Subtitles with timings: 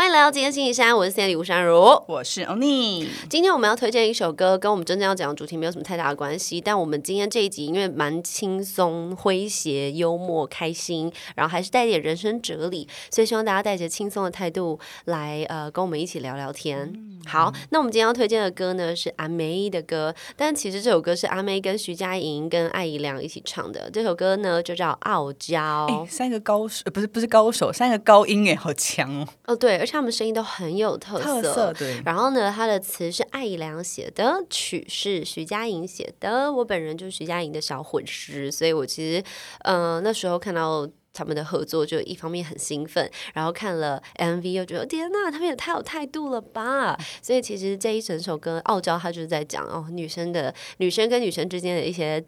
[0.00, 1.76] 欢迎来到今天星期三，我是 Sandy 吴珊如。
[2.06, 6.58] 我是欧尼，今天我们要推荐一首歌，跟我们真正要讲的主题没有什么太大的关系。
[6.58, 16.90] 但我们今天这一集因为蛮轻松、诙谐、幽默、开心，然后还是带点人生哲理，所以希望大家带着轻松的态度来呃跟我们一起聊聊天。
[17.26, 23.90] 好，那我们今天要推荐的歌呢是阿妹的歌，但其实这首歌是阿妹跟徐佳莹跟艾怡良一起唱的。
[23.90, 25.86] 这首歌呢就叫《傲娇》。
[25.92, 31.42] 哎，三个高手，呃不是不是高手，三个高音哎，好强哦，哦，对，而且他们声音都很有特色。
[31.42, 32.00] 特色对。
[32.04, 36.52] 然后呢，他的词是艾怡良写的，曲是徐佳莹写的。
[36.52, 39.24] 我本人就是徐佳莹的小混师，所以我其实，
[39.60, 46.96] 呃，那时候看到他们的合作，就一方面很兴奋，然后看了 MV 又觉得天呐，他们也太有态度了吧！
[47.20, 52.24] 所以其实这一整首歌《傲娇》，它就是在讲哦，女生的女生跟女生之间的一些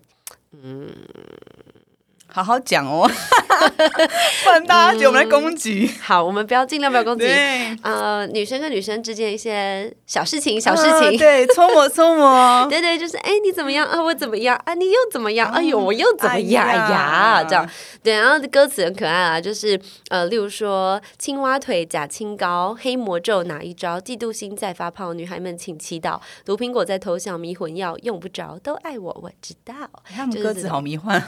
[2.35, 3.07] 好好讲哦，
[4.45, 5.91] 不然大家觉得我们在攻击。
[6.01, 7.27] 好，我们不要尽量不要攻击。
[7.27, 12.67] 对，呃，女生跟女生之间一些小事情、小事啊情，对，搓磨 搓磨。
[12.71, 14.03] 对对，就是哎，你怎么样啊？
[14.03, 14.73] 我怎么样啊？
[14.75, 15.51] 你又怎么样？
[15.53, 16.65] 哎呦，我又怎么样？
[16.65, 17.69] 哎哎呀呀，这样
[18.03, 18.15] 对。
[18.15, 24.01] 然后歌词很可爱啊，就是呃，例如说青蛙腿假清高，黑魔咒哪一招？
[24.01, 29.75] 嫉妒心在发泡，女孩们请祈祷，毒苹果在偷笑，迷魂药用不着，都爱我，我知道。
[30.05, 31.23] 他们歌词好迷幻，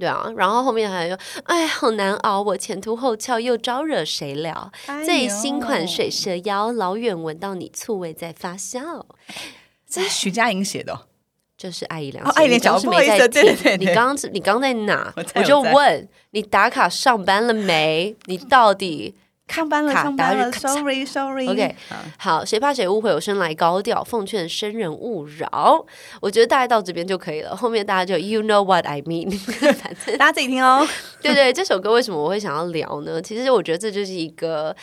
[0.00, 4.72] 对啊，然后后面还有，哎，好难熬，我前凸后翘，又招惹谁了？
[4.86, 9.04] 哎最新款水蛇腰，老远闻到你醋味在发酵。
[9.86, 11.02] 这是徐佳莹写的哦。
[11.56, 15.12] 就是爱姨良哦写的，你刚艾怡良讲刚是没在不好意思对对听对对你刚刚你刚刚在哪？
[15.14, 18.16] 我在我就问你打卡上班了没？
[18.24, 19.14] 你到底
[19.56, 21.48] 上班了，卡上班了打日咔嚓，sorry sorry。
[21.48, 22.44] OK 好好？
[22.44, 23.12] 谁怕谁误会？
[23.12, 25.84] 我生来高调，奉劝生人勿扰。
[26.20, 29.30] 我觉得大概到这边就可以了，后面大家就 You know what I mean
[29.74, 30.86] 反正大家自己听哦。
[31.22, 33.20] 对对，这首歌为什么我会想要聊呢？
[33.20, 34.74] 其实我觉得这就是一个。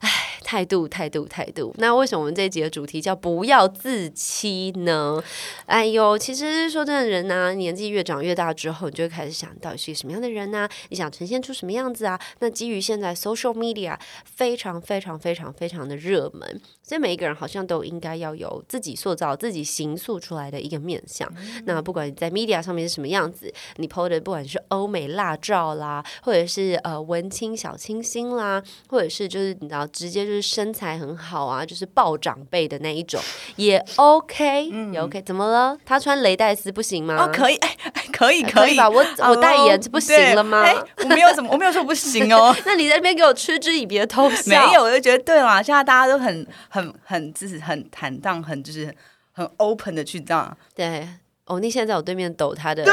[0.00, 1.74] 唉，态度，态度，态度。
[1.78, 5.22] 那为什么我们这一集的主题叫“不要自欺”呢？
[5.66, 12.20] 哎呦，其实说真的，人呢、年纪越长越大之后，你就会开始想，到底是一个什么样的人呢、你想呈现出什么样子啊？
[12.40, 21.32] 那基于现在 social media 非常非常非常非常的热门，所以每一个人好像都应该要有自己塑造、自己形塑出来的一个面相。
[21.64, 33.20] 那不管你在 media 上面是什么样子，你 PO 的不管是欧美辣照啦，或者是呃文青小清新啦，或者是就是你知道直接就是身材很好啊，就是抱长辈的那一种，
[33.56, 35.22] 也 OK，、也 OK。
[35.22, 35.76] 怎么了？
[35.84, 37.16] 他穿雷戴斯不行吗？
[37.24, 38.88] 哦，可以，哎，哎可以，以可以吧？
[38.88, 40.62] 我我代言这不行了吗？
[40.64, 42.54] 对哎我没有怎么，我没有说不行哦。
[42.64, 44.56] 那你在那边给我嗤之以鼻的偷没？
[44.74, 48.94] 有，我就觉得对啦，现在大家都很很很就是很坦荡，很就是
[49.32, 50.56] 很 open 的去这样。
[50.74, 51.08] 对，
[51.44, 52.84] 欧尼现在在我对面抖他的，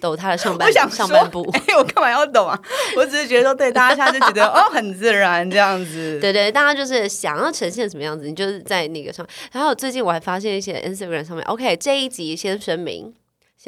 [0.00, 1.48] 抖他的上半 上半部。
[1.68, 2.58] 哎，我干嘛要抖啊？
[2.96, 6.18] 我只是觉得说，对大家现在就觉得哦，很自然这样子。
[6.20, 9.26] 对对，大家就是想要呈现什么样子，你就是在那个上。
[9.52, 13.12] 然后最近我还发现一些 Instagram 上面，OK，这一集先声明，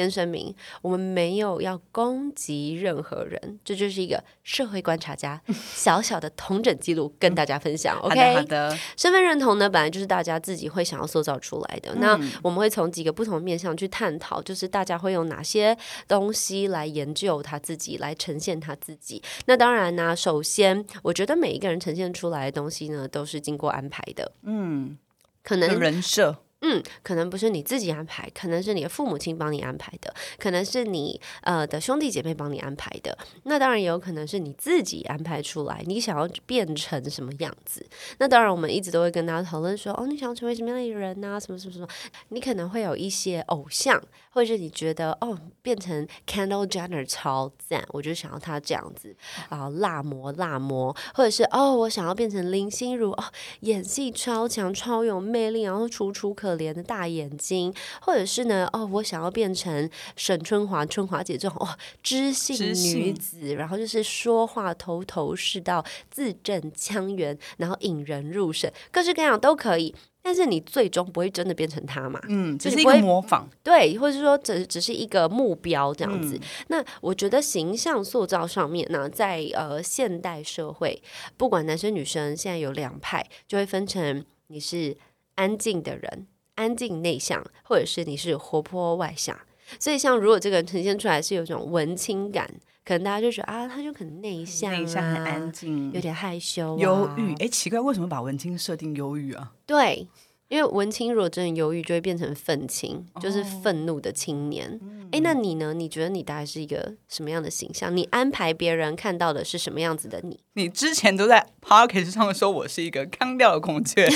[0.00, 5.38] 先声明，我们没有要攻击任何人，这就是一个社会观察家
[5.74, 7.98] 小小的同整记录跟大家分享。
[7.98, 11.94] OK，好的，身份认同呢，本来就是大家自己会想要塑造出来的。
[11.96, 15.76] 那我们会从几个不同面向去探讨，就是大家会用哪些
[16.08, 19.22] 东西来研究他自己，来呈现他自己。
[19.44, 24.32] 那当然呢，首先我觉得每一个人呈现出来的东西呢，都是经过安排的。
[24.44, 24.96] 嗯，
[25.42, 33.16] 可能人设，嗯，可能不是你自己安排，可能是你的父母亲帮你安排的，可能是你呃的兄弟姐妹帮你安排的。
[33.44, 37.86] 那当然也有可能是你自己安排出来，你想要变成什么样子。
[38.18, 41.88] 那当然，我们一直都会跟大家讨论说，哦，你想要成为什么样的人呐、什么什么什么。
[42.28, 49.14] 你可能会有一些偶像，或者是你觉得哦，变成 Kendall Jenner 超赞，我就想要他这样子
[49.48, 53.24] 啊、辣模辣模，或者是哦，我想要变成林心如哦，
[53.60, 69.94] 演戏超强、超有魅力，然后楚楚可怜的大眼睛，或者是呢，哦，我想要变成沈春华、春华姐这种哦，知性女子，然后就是说话头头是道、字正腔圆，然后引人入胜，各式各样都可以。
[70.22, 72.20] 但是你最终不会真的变成他嘛？
[72.28, 76.36] 嗯，只一个就是不会模仿，对，或者是说只只是一个目标这样子。
[76.36, 81.02] 嗯那我觉得形象塑造上面呢，在呃现代社会，
[81.36, 84.96] 不管男生女生，现在有两派，就会分成你是
[85.36, 89.38] 安静的人，安静内向，或者是你是活泼外向。
[89.78, 92.52] 所以，像如果这个人呈现出来是有一种文青感，
[92.90, 97.32] 可能大家就觉得啊，他就可能内向、啊，内向很安静，有点害羞、啊、忧郁。
[97.36, 99.52] 哎，奇怪，为什么把文青设定忧郁啊？
[99.64, 100.08] 对，
[100.48, 104.68] 因为文青如果真的忧郁，就会变成愤青，就是愤怒的青年。
[105.12, 105.72] 哎、嗯那你呢？
[105.72, 107.96] 你觉得你大概是一个什么样的形象？
[107.96, 110.40] 你安排别人看到的是什么样子的你？
[110.54, 114.08] 你之前都在 p o c k e t 上说我是一个康调的孔雀，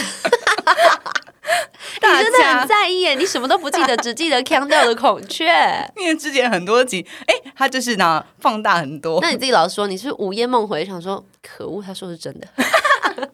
[2.01, 5.47] 大 你真的很在意耶，你什么都不记得，只记得腔调的孔雀。
[5.97, 9.21] 因为之前很多集，哎，他就是呢放大很多。
[9.21, 12.47] 那你自己老实说，你是午夜梦回，想说可恶，他说的是真的。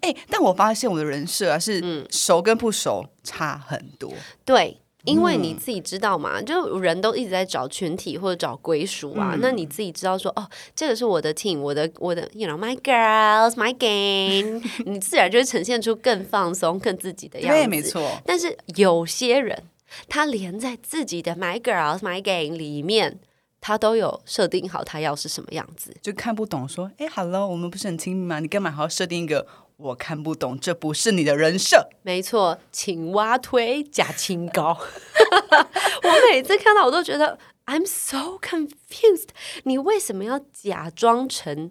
[0.00, 4.12] 哎，但我发现我的人设啊是嗯熟跟不熟差很多。
[4.44, 9.36] 对，因为你自己知道嘛，就人都一直在找群体或者找归属啊。
[9.40, 17.60] 那你自己知道说，哦，这个是我的 team，我的我的，you know my girls my gang， 你自然就会呈现出更放松、更自己的样子。
[17.60, 17.80] 对，没。
[17.82, 18.20] 错。
[18.24, 19.64] 但是有些人，
[20.08, 23.18] 他连在自己的 my girls my gang 里面，
[23.60, 25.96] 他都有设定好他要是什么样子。
[26.02, 28.38] 就看不懂，说，哎，Hello，我们不是很亲密吗？
[28.40, 29.46] 你干嘛还要设定一个
[29.80, 30.58] 我看不懂？
[30.58, 31.88] 这不是你的人设。
[32.02, 34.76] 没错，青蛙腿假清高。
[36.02, 39.28] 我每次看到我都觉得 I'm so confused。
[39.64, 41.70] 你为什么要假装成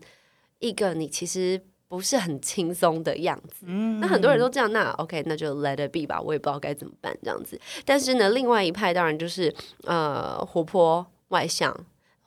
[0.59, 3.65] 一个你其实不是很轻松的样子？
[3.65, 6.21] 那很多人都这样，那 OK，那就 let it be 吧。
[6.21, 7.59] 我也不知道该怎么办这样子。
[7.85, 9.53] 但是呢，另外一派当然就是
[9.83, 11.75] 呃活泼外向。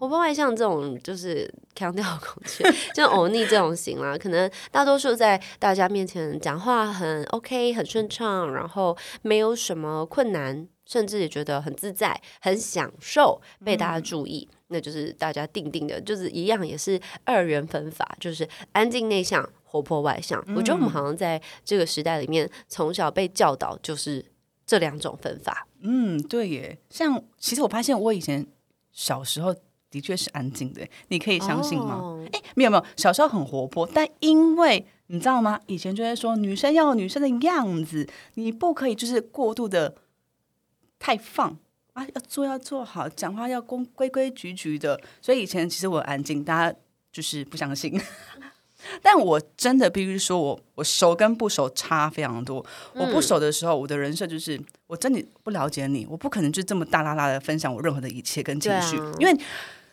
[0.03, 14.49] 活泼外向这种就是强调孔雀，就欧尼这种型啦，可能大多数在大家面前讲话很 OK，很顺畅，然后没有什么困难，甚至也觉得很自在，很享受被大家注意。
[14.67, 20.45] 那就是大家定定的，就是一样也是二元分法，就是安静内向、活泼外向。
[20.57, 24.27] 我觉得我们好像在这个时代里面，从小被教导就是
[24.67, 25.69] 这两种分法。
[25.81, 26.77] 嗯，对耶。
[26.91, 28.45] 像其实我发现我以前
[28.91, 29.55] 小时候
[29.93, 31.95] 的确是安静的，你可以相信吗？
[31.95, 35.61] 哦哎、没有没有，小时候很活泼，但因为你知道吗？
[35.67, 39.95] 以前就会说女生要有女生的样子，你不可以就是过度的
[40.99, 41.57] 太放
[41.93, 44.99] 啊，要做要做好，讲话要公规规矩矩的。
[45.21, 46.79] 所以以前其实我很安静，大家
[47.13, 48.01] 就是不相信。
[49.01, 52.65] 但我真的必须说我，我熟跟不熟差非常多。
[52.95, 59.33] 我不熟的时候，我的人设就是我真的不了解你，我不可能就这么大啦啦的分享我任何的一切跟情绪，啊因为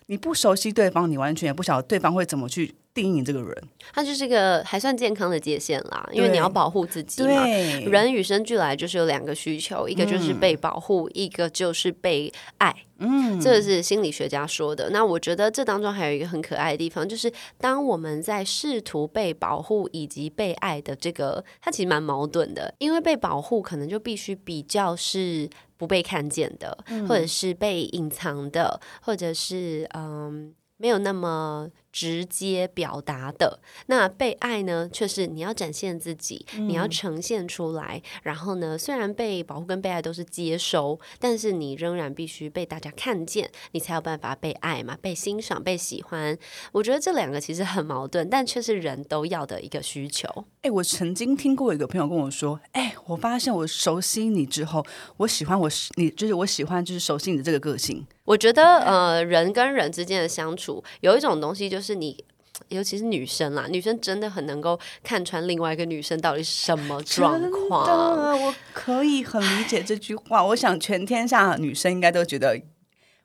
[0.10, 3.64] 你不熟悉对方，你完全也不晓得对方会怎么去定义这个人。
[3.94, 7.46] 他就是一个还算健康的界限啦，因为你要保护自己嘛。
[7.90, 12.76] 人与生俱来就是有两个需求，一个就是被保护，一个就是被爱。
[12.98, 14.90] 嗯，这个是心理学家说的。
[14.90, 22.74] 那我觉得这当中还有一个很可爱的地方，就是当我们在试图被保护以及被爱的这个，它其实蛮矛盾的。
[22.80, 26.78] 因为被保护可能就必须比较是不被看见的，
[27.08, 30.54] 或者是被隐藏的，或者是嗯。
[30.82, 38.02] 没有那么直接表达的，那被爱呢，却是你要展现自己，你要呈现出来。
[38.24, 46.38] 然后呢，虽然被保护跟被爱都是接收，但是你仍然必须被大家看见，你才有办法被爱嘛，被欣赏、被喜欢。
[46.72, 50.28] 我觉得这两个其实很矛盾，但却是人都要的一个需求。
[50.62, 54.86] 哎、我曾经听过一个朋友跟我说，哎、我发现我熟悉你之后，
[55.18, 58.06] 我喜欢我你，就是我喜欢就是熟悉你的这个个性。
[58.26, 62.26] 我觉得呃，人跟人之间的相处有一种东西，就是你。
[62.68, 68.38] 尤其是女生啦，女生真的很能够看穿另外一个女生到底是什么状况。
[68.38, 70.44] 我可以很理解这句话。
[70.44, 72.62] 我想全天下女生应该都觉得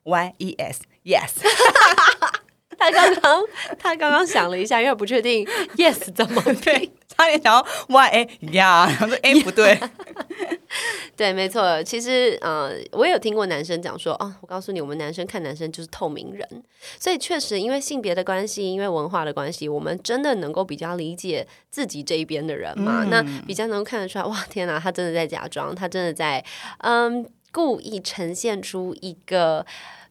[0.04, 1.30] Y E S yes。
[2.78, 3.42] 他刚刚
[3.76, 5.44] 他刚刚想了一下，因为不确定
[5.76, 9.78] yes 怎么对，差点想要 Y A 呀，然后说哎不对，
[11.16, 11.82] 对，没错。
[11.82, 16.48] 其实，呃，我也有听过男生讲说，哦，我告诉你，我们男生看男生就是透明人，
[16.98, 26.44] 所以确实因为性别的关系，因为文化的关系，我们真的能够比较理解自己这一边的人嘛，那比较能够看得出来，哇，天哪，他真的在假装，他真的在，
[26.78, 29.64] 嗯，故意呈现出一个。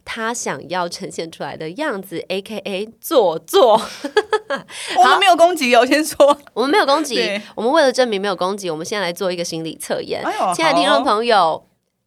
[0.05, 3.81] 他想要呈现出来的样子，A K A 做作。
[4.97, 6.37] 我们没有攻击哦，我先说。
[6.53, 10.23] 我们没有攻击，我们为了证明没有攻击，我们现在来做一个心理测验。
[10.55, 11.65] 亲爱的听众朋友，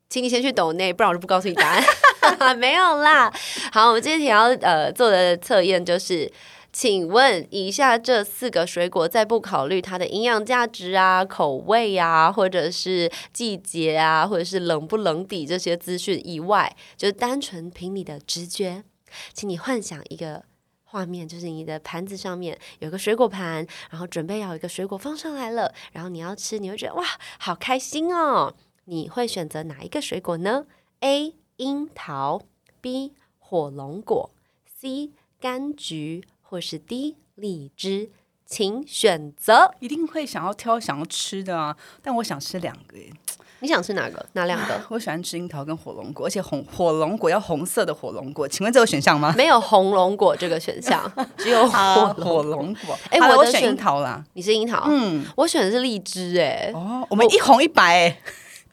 [0.09, 1.85] 请你先去抖内，不然我就不告诉你答案。
[2.59, 3.33] 没有啦。
[3.73, 6.31] 好，我们今天要呃做的测验就是。
[6.79, 18.85] 请问以下这四个水果，在不考虑它的营养价值啊、口味啊，或者是季节啊，或者是冷不冷底这些资讯以外，就单纯凭你的直觉，
[19.33, 20.45] 请你幻想一个
[20.85, 27.03] 画面，就是你的盘子上面有个水果盘，然后准备要有一个水果放上来了，然后你要吃，你会觉得哇，
[27.39, 28.55] 好开心哦！
[28.85, 30.67] 你会选择哪一个水果呢
[31.01, 31.35] ？A.
[31.57, 32.43] 樱桃
[32.83, 33.15] ，B.
[33.39, 34.29] 火龙果
[34.67, 35.13] ，C.
[35.41, 38.11] 柑橘，或是 D 荔枝，
[38.45, 39.73] 请选择。
[39.81, 43.13] 一定会想要挑想要吃的啊，但我想吃两个耶。
[43.61, 44.25] 你想吃哪个？
[44.35, 44.81] 哪两个？
[44.91, 49.35] 我喜欢吃樱桃跟火龙果，而且红火龙果要红色的火龙果，请问这个选项吗？
[49.37, 52.25] 没有红龙果这个选项， 只有火龙。
[52.25, 52.97] 火龙果。
[53.11, 54.23] 哎我我的选选樱桃啦。
[54.35, 58.19] 你是樱桃，嗯，我选的是荔枝、哎、哦，我们一红一白哎。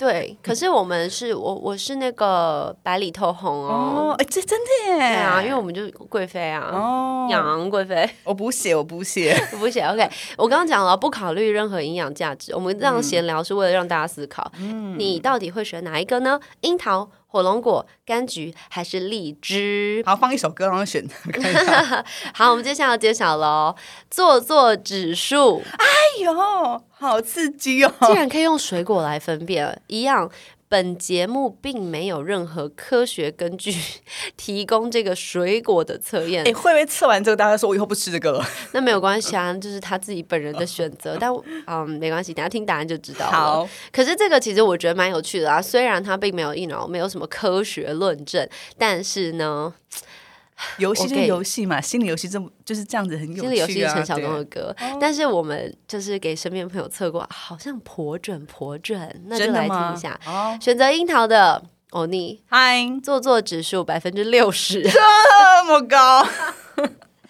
[0.04, 4.12] 对，可是我们是我我是那个白里透红哦。
[4.12, 4.98] 哦，哎，这真的耶。
[4.98, 8.10] 对啊，因为我们就是贵妃啊，哦， 杨贵妃。
[8.26, 9.34] 我补血，我补血。
[9.58, 14.52] 补血 OK，我刚刚讲了，不考虑任何营养价值，我们这样闲聊是为了让大家思考，
[14.98, 16.38] 你到底会选哪一个呢？
[16.62, 20.04] 樱桃、火龙果、柑橘还是荔枝？
[20.06, 21.04] 好，放一首歌，然后选。
[21.26, 23.76] 我看一下 好，我们接下来要揭晓喽，
[24.12, 27.92] 做作指数哎呦，好刺激哦！
[28.02, 30.30] 竟然可以用水果来分辨，一样。
[30.74, 33.72] 本节目并没有任何科学根据
[34.36, 38.44] 提供这个水果的测验哎，，会不会测完这个，大家说我以后不吃这个了？
[38.74, 41.16] 那没有关系啊，就是他自己本人的选择。
[41.20, 41.32] 但
[41.68, 43.32] 嗯，没关系，等下听答案就知道了。
[43.32, 49.72] 好，可是这个其实我觉得蛮有趣的啊，虽然它并没有一脑没有什么科学论证，但是呢，
[50.78, 53.44] 游戏就是游戏嘛，心理游戏这么就是这样子很有趣啊。
[53.44, 60.20] 心理游戏是陈晓东的歌，但是我们就是给身边朋友测过，好像颇准颇准，那就来听一下。
[60.26, 64.82] 哦，选择樱桃的欧尼，嗨，做作指数百分之六十。
[64.90, 66.28] 这么高，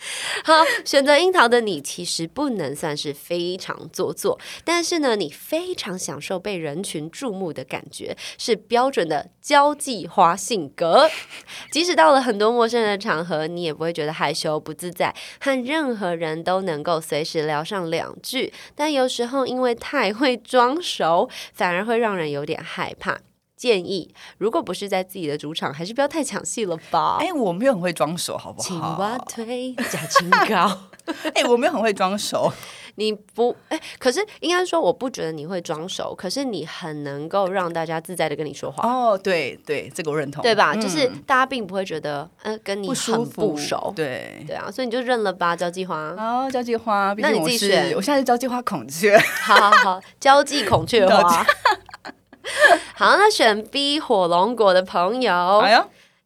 [0.44, 11.10] 好，选择樱桃的你其实不能算是非常做作，但是呢，你非常享受被人群注目的感觉，是标准的交际花性格。
[11.72, 18.52] 即使到了很多陌生人的场合，你也不会觉得害羞不自在，和任何人都能够随时聊上两句。
[18.76, 23.20] 但有时候因为太会装熟，反而会让人有点害怕。
[23.64, 27.16] 建议，如果不是在自己的主场，还是不要太抢戏了吧。
[27.22, 29.18] 哎，我没有很会装熟，好不好青蛙？
[29.20, 30.78] 腿假清高。
[31.34, 32.52] 哎，我没有很会装熟，
[32.96, 40.74] 你不哎，可是应该说，我不觉得你会装熟，可是你很能够让大家自在的跟你说话，哦，对对，这个我认同，对吧？
[40.76, 44.44] 嗯就是大家并不会觉得，嗯、跟你很服，不熟，对。
[44.46, 46.14] 对啊，所以你就认了吧，交际花。
[46.18, 49.18] 好，交际花，那你自己选我现在是交际花孔雀。
[49.18, 51.46] 好好好，交际孔雀花。
[52.96, 55.62] 好，那选 B 火龙果的朋友，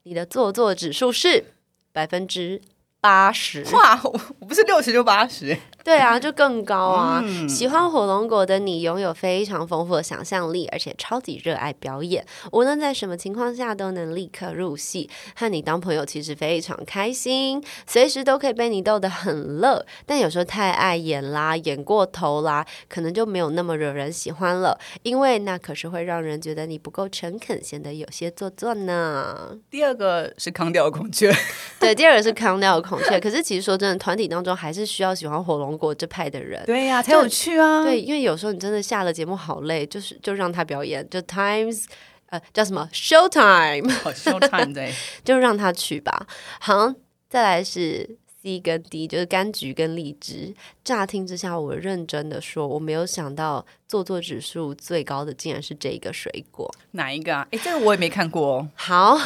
[0.03, 1.53] 你的做作指数是
[1.91, 2.61] 百分之
[2.99, 3.63] 八十。
[3.73, 7.23] 哇，我我不是六十就八十，对啊，就更高啊！
[7.23, 12.25] 嗯喜欢火龙果的你，拥有非常丰富的想象力，而且超级热爱表演。
[12.51, 15.09] 无论在什么情况下，都能立刻入戏。
[15.33, 19.85] 和你当朋友其实非常开心，随时都可以被你逗得很乐。
[20.05, 24.77] 但有时候太爱演啦，演过头啦，可能就没有那么惹人喜欢了。
[25.03, 29.55] 因为那可是会让人觉得你不够诚恳，显得有些做作呢。
[29.71, 31.33] 第二个是康调孔雀，
[31.79, 33.17] 对，第二个是康调孔雀。
[33.17, 36.63] 可是其实说真的，团体当中还是需要喜欢火龙果这派的人。
[36.65, 37.83] 对呀，才有趣啊。
[37.83, 41.83] 对，因为有时候你真的下了节目好累，就是就让他表演，就 times
[42.29, 44.91] 呃叫什么 show time，好 show time 对，
[45.23, 46.27] 就让他去吧。
[46.59, 46.93] 好，
[47.29, 50.53] 再来是 C 跟 D，就是柑橘跟荔枝。
[50.83, 56.69] 乍听之下，我认真的说，我没有想到做作指数最高的竟然是这个水果。
[56.91, 57.47] 哪一个啊？
[57.51, 58.69] 哎，这个我也没看过哦。
[58.75, 59.19] 好，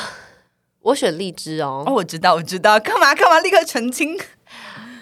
[0.81, 1.83] 我选荔枝哦。
[1.85, 3.39] 哦，我知道，我知道，干嘛干嘛？
[3.41, 4.17] 立刻澄清，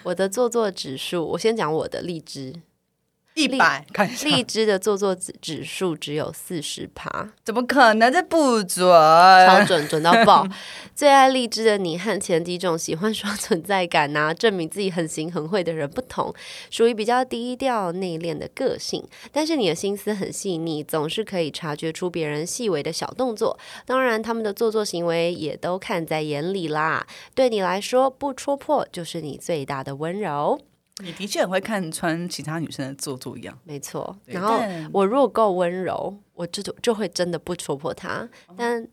[0.10, 2.54] 我的做作指数，我先讲我的荔枝，
[3.36, 7.30] 一百，看一下，荔枝的做作指指数只有四十趴。
[7.46, 8.12] 怎么可能？
[8.12, 8.86] 这不准，
[9.48, 10.46] 超准，准到爆！
[10.94, 16.34] 最爱荔枝的你和前几种喜欢刷存在感呐、证明自己很行很会的人不同，
[16.70, 19.08] 属于比较低调内敛的个性。
[19.32, 23.58] 但是你的心思很细腻，总是可以察觉出别人细微的小动作。
[23.86, 27.08] 当然，他们的做作行为也都看在眼里啦。
[27.34, 30.60] 对你来说，不戳破就是你最大的温柔。
[31.02, 33.58] 你的确很会看穿其他女生的做作一样。
[33.64, 34.60] 没错，然后
[34.92, 38.28] 我如果够温柔，我就就会真的不戳破他。
[38.58, 38.88] 但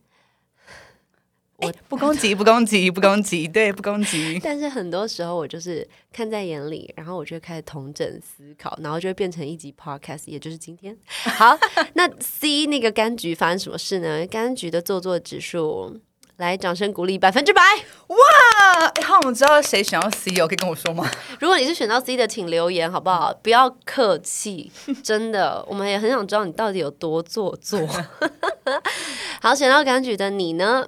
[1.56, 4.38] 我不攻击， 不攻击，不攻击，对，不攻击。
[4.44, 10.96] 但是很多时候我就是看在眼里，然后我就开始同整思考，然后就会变成一集 podcast，也就是今天。
[11.08, 11.58] 好，
[11.94, 14.26] 那 C 那个柑橘发生什么事呢？
[14.26, 15.98] 柑橘的做作指数，
[16.36, 17.62] 来掌声鼓励百分之百。
[17.62, 21.08] 啊，哎，好，我们知道谁选到 C 哦，可以跟我说吗？
[21.40, 23.32] 如果你是选到 C 的，请留言好不好？
[23.42, 24.70] 不要客气，
[25.02, 27.80] 真的，我们也很想知道你到底有多做作。
[29.40, 30.86] 好，选到柑橘的你呢？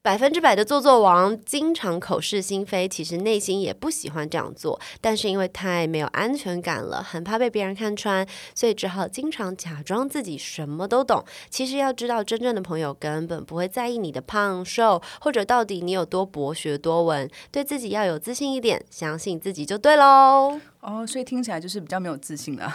[0.00, 11.22] 百分之百的做作王，经常口是心非，其实内心也不喜欢这样做，但是因为太没有安全感了，很怕被别人看穿，所以只好经常假装自己什么都懂。
[11.50, 17.28] 其实要知道，真正的朋友根本不会在意你的胖瘦，或者到底你有多博学多闻。
[17.50, 20.58] 对自己要有自信一点，相信自己就对喽。
[20.80, 22.74] 哦，所以听起来就是比较没有自信了。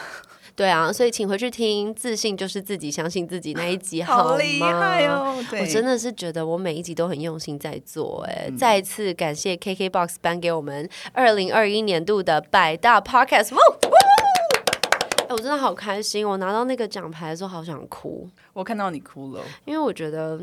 [0.56, 5.36] 对啊，所以请回去听《自信就是自己，相信自己》那一集，好厉害哦！
[5.60, 16.28] 我真的是觉得我每一集都很用心在做，哎，再次感谢 KKBOX 颁给我们二零二一年度的百大 Podcast，哎，我真的好开心！
[16.28, 18.30] 我拿到那个奖牌的时候，好想哭。
[18.54, 20.40] 我看到你哭了，因为我觉得，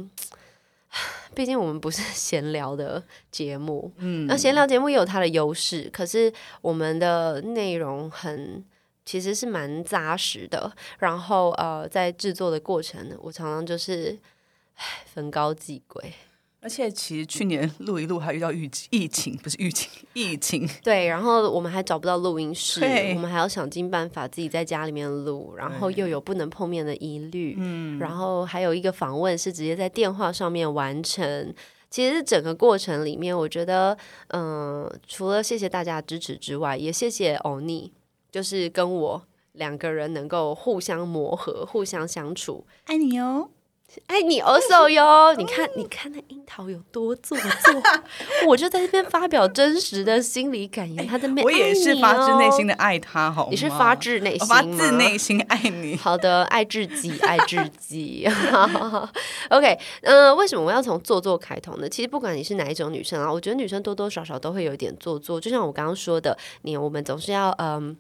[1.35, 3.01] 毕竟我们不是 闲聊的
[3.31, 8.65] 节目，嗯，那闲聊节目也有它的优势，可是我们的内容很。
[9.11, 14.17] 其实是蛮扎实的，然后呃，在制作的过程，我常常就是
[14.77, 16.13] 唉分高计贵，
[16.61, 22.85] 而且其实去年录一录还遇到疫疫情，不是疫情疫情，对，然后我们还找不到录音室，
[23.17, 31.53] 我们还要想尽办法自己在家里面录，然后又有不能碰面的疑虑，嗯，然后还有一个访问是直接在电话上面完成，
[31.91, 33.99] 其实整个过程里面，我觉得
[34.29, 37.93] 嗯，除了谢谢大家支持之外，也谢谢欧尼。
[38.31, 39.23] 就是跟我
[39.53, 43.49] 两个人能够互相磨合、互相相处，爱你哦，
[44.07, 45.35] 爱你 also 哟。
[45.37, 47.83] 你看，你看那樱桃有多做作，
[48.47, 51.05] 我就在这边发表真实的心理感言。
[51.05, 55.97] 他的我也是发自内心的爱他，好吗，你是发自内心，发自内心爱你。
[55.99, 58.29] 好的，爱至极，爱至极。
[59.51, 61.89] OK，嗯，为什么我要从做作开头呢？
[61.89, 65.41] 其实不管你是哪一种女生啊，我觉得女生多多少少都会有一点做作。
[65.41, 67.97] 就像我刚刚说的，你我们总是要嗯。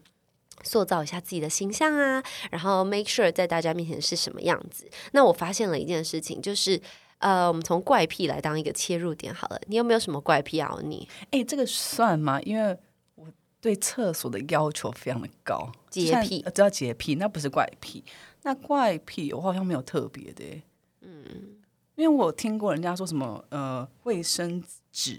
[0.63, 4.89] 塑造一下自己的形象啊，然后 make sure 在大家面前是什么样子。
[5.13, 6.81] 那我发现了一件事情，就是
[7.19, 9.61] 呃，我们从怪癖来当一个切入点好了。
[9.67, 10.75] 你有没有什么怪癖啊？
[10.83, 12.41] 你哎，这个算吗？
[12.43, 12.77] 因为
[13.15, 13.27] 我
[13.61, 18.05] 对厕所的要求非常的高，洁癖，知道洁癖，那不是怪癖。
[18.43, 20.45] 那怪癖我好像没有特别的，
[21.03, 21.59] 嗯，
[21.97, 25.19] 因为我听过人家说什么呃，卫生纸。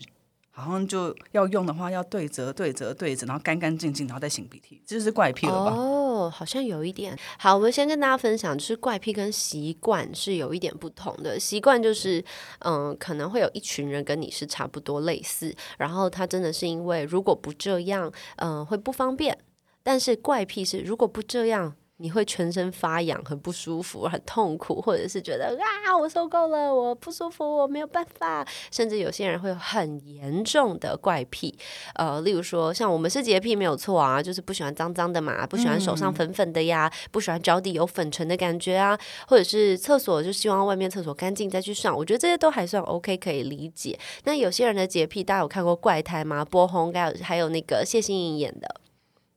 [0.53, 5.71] 好像就要用的话，要对折、对折、对折，然后干干净净，然后再擤鼻涕，这就是怪癖了吧？
[5.73, 7.17] 哦，好像有一点。
[7.39, 11.39] 好，我们先跟大家分享，就是怪癖跟习惯是有一点不同的。
[11.39, 12.23] 习惯就是，
[12.59, 19.37] 嗯，可能会有一群人跟你是差不多类似，然后他真的是因为如果不这样，嗯，会不方便。
[19.83, 21.75] 但是怪癖是如果不这样。
[22.01, 28.45] 你会全身发痒，很不舒服，很痛苦，或者是觉得啊，我受够了，我不舒服，我没有办法。
[28.71, 31.55] 甚至有些人会有很严重的怪癖，
[31.95, 41.95] 呃，例如说，像我们是洁癖没有错啊，就是不喜欢脏脏的嘛，不喜欢手上粉粉的呀，不喜欢脚底有粉尘的感觉啊，或者是厕所就希望外面厕所干净再去上。
[41.95, 43.99] 我觉得这些都还算 OK，可以理解。
[44.23, 46.43] 那有些人的洁癖，大家有看过怪胎吗？
[46.43, 48.81] 波红还有还有那个谢欣颖演的。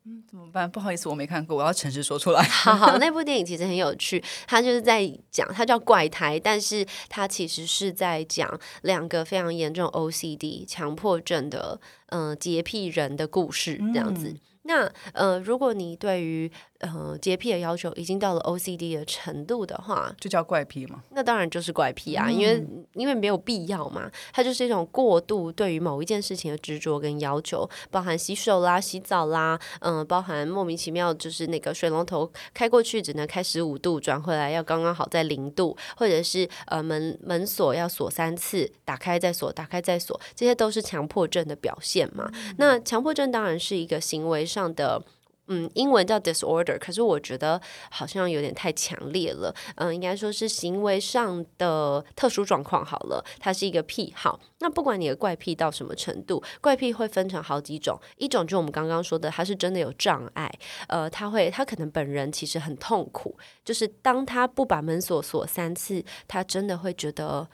[0.07, 0.71] 嗯，怎么办？
[0.71, 2.43] 不好意思，我没看过，我要诚实说出来。
[2.45, 14.37] 好好，那部电影其实很有趣，它就是在讲，它叫怪胎，但是它其实是在讲两个非常严重 OCD 强迫症的嗯洁癖人的故事，这样子。
[14.67, 21.03] 那呃，如果你对于呃洁癖的要求已经到了 OCD 的程度的话，就叫怪癖嘛？
[21.11, 42.31] 那当然就是怪癖啊，因为因为没有必要嘛，它就是一种过度对于某一件事情的执着跟要求，包含洗手啦、洗澡啦，嗯，包含莫名其妙就是那个水龙头开过去只能开十五度，转回来要刚刚好在零度，或者是呃门门锁要锁三次，打开再锁，打开再锁，这些都是强迫症的表现嘛。
[42.57, 44.45] 那强迫症当然是一个行为。
[44.45, 45.03] 上的
[45.49, 49.55] 嗯，英文叫 disorder，可是我觉得好像有点太强烈了。
[49.77, 54.41] 嗯，应该说是行为上的特殊状况好了，它是一个癖好。
[54.61, 58.01] 那不管你的怪癖到什么程度，怪癖会分成好几种。
[58.17, 60.51] 一种就我们刚刚说的，他是真的有障碍，
[60.89, 67.47] 呃，他会他可能本人其实很痛苦，就是当他不把门锁锁三次，他真的会觉得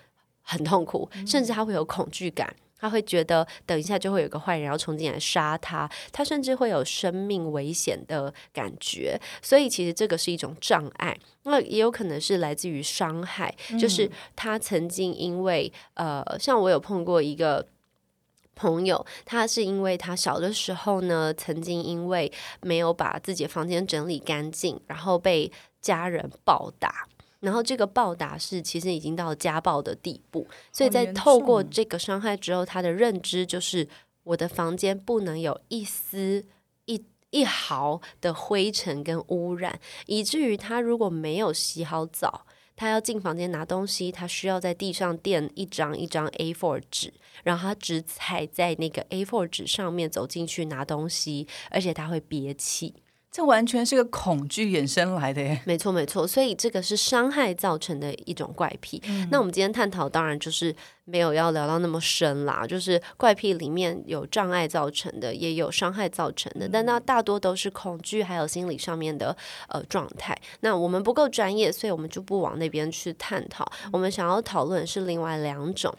[0.43, 2.55] 很痛苦，甚至他会有恐惧感。
[2.81, 9.21] 他会觉得等一下就会有个坏人要冲进来杀他，他甚至会有生命危险的感觉。
[9.43, 17.67] 所以其实这个是一种障碍，那也有可能是来自于伤害，就是他曾经因为呃，像我有碰过一个
[18.55, 22.31] 朋友，他是因为他小的时候呢，曾经因为
[22.63, 27.07] 没有把自己的房间整理干净，然后被家人暴打。
[27.41, 33.89] 然后这个暴打是其实已经到了家暴的地步，所以在透过这个伤害之后，他的认知就是
[34.23, 36.45] 我的房间不能有一丝
[36.85, 42.47] 一一毫的灰尘跟污染，以至于他如果没有洗好澡。
[42.77, 47.13] 他要进房间拿东西，他需要在地上垫一张一张 A4 纸，
[47.45, 52.95] 然后他只踩在那个 A4 纸上面走进去拿东西，而且他会憋气。
[53.31, 55.61] 这完全是个恐惧衍生来的耶。
[55.65, 59.01] 没错，没错，所以这个是伤害造成的一种怪癖。
[59.31, 69.37] 那我们今天探讨，当然就是没有要聊到那么深啦，就是怪癖里面有障碍造成的，也有伤害造成的，但那大多都是恐惧还有心理上面的
[69.69, 70.37] 呃状态。
[70.61, 73.71] 那我们不够专业，所以我们就不往那边去探讨。
[73.93, 75.95] 我们想要讨论是另外两种。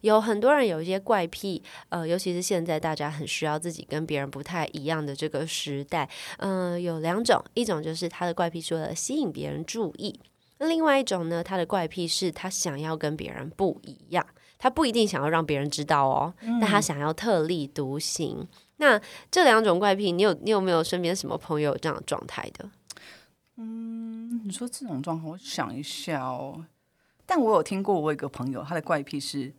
[0.00, 10.18] 有很多人有一些怪癖，呃，尤其是现在大家很需要自己跟别人不太一样的这个时代，嗯、有两种，一种就是他的怪癖是为了吸引别人注意，
[10.58, 14.26] 另外一种呢，他的怪癖是他想要跟别人不一样，
[14.58, 18.46] 他不一定想要让别人知道哦，但他想要特立独行。
[18.78, 22.70] 那这两种怪癖，你有你有没有身边什么朋友有这样的状态的？
[23.56, 26.66] 嗯你说这种状况，我想一下哦。
[27.24, 29.52] 但我有听过，我有一个朋友，他的怪癖是，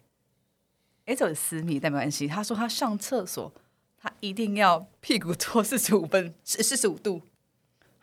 [1.06, 2.28] 哎，这是私密，但没关系。
[2.28, 3.52] 他说他上厕所，
[4.00, 7.22] 他一定要屁股坐四十五分，四四十五度，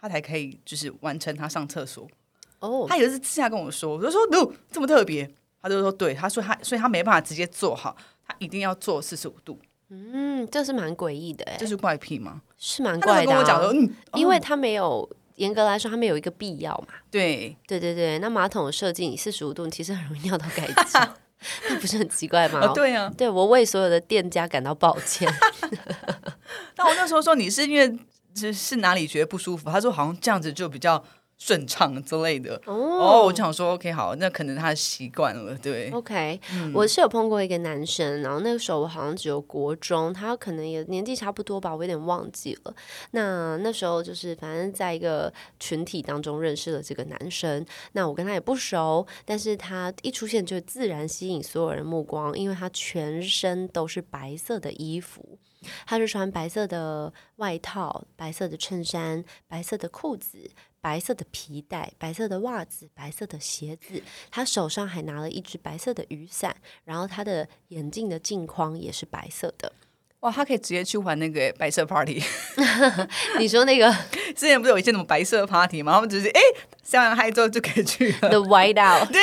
[0.00, 2.06] 他才可以就是完成他上厕所。
[2.58, 5.32] 哦，他有一次私下跟我说，我就说，no，这么特别。
[5.64, 7.96] 他就说，对，他说他，所以他没办法直接做好，
[8.28, 12.42] 他一定要做四十五度，嗯，这是蛮诡异的，哎这，是怪癖吗？
[12.58, 16.94] 是蛮怪的、啊跟我讲说，嗯，因为哦他没有严格来说，他没有一个必要嘛。
[17.10, 20.98] 对，对对对，那马桶的设计你四十五度，你其实很容易尿到盖子，
[21.70, 22.60] 那不是很奇怪吗？
[22.60, 23.10] 哦，对啊。
[23.16, 25.32] 对我为所有的店家感到抱歉。
[26.76, 27.98] 但我那时候说你是因为
[28.34, 29.70] 是是哪里觉得不舒服？
[29.70, 31.02] 他说好像这样子就比较
[31.38, 32.60] 顺畅之类的。
[32.66, 36.40] 哦，哦我就想说 OK 好，那可能他习惯了，对，OK，、
[36.72, 42.74] 我是有碰过一个男生，然后那个时候我好像只有国中，他可能也年纪差不多吧，我有点忘记了。
[43.10, 55.38] 那那时候就是反正在一个群体当中认识了这个男生，那我跟他也不熟，但是他一出现就自然吸引所有人目光，因为他全身都是白色的衣服。
[55.86, 60.50] 他是穿白色的外套、白色的衬衫、白色的裤子、
[60.84, 69.72] 白色的皮带、白色的袜子、白色的鞋子，他手上还拿了一只白色的雨伞，然后他的眼镜的镜框也是白色的。
[70.20, 72.22] 哇，他可以直接去玩那个白色 party。
[73.40, 73.90] 你说那个
[74.36, 75.94] 之前不是有一些什么白色 party 吗？
[75.94, 76.40] 他们只是哎
[76.82, 78.28] 下完嗨之后就可以去了。
[78.28, 79.20] The White Out， 对，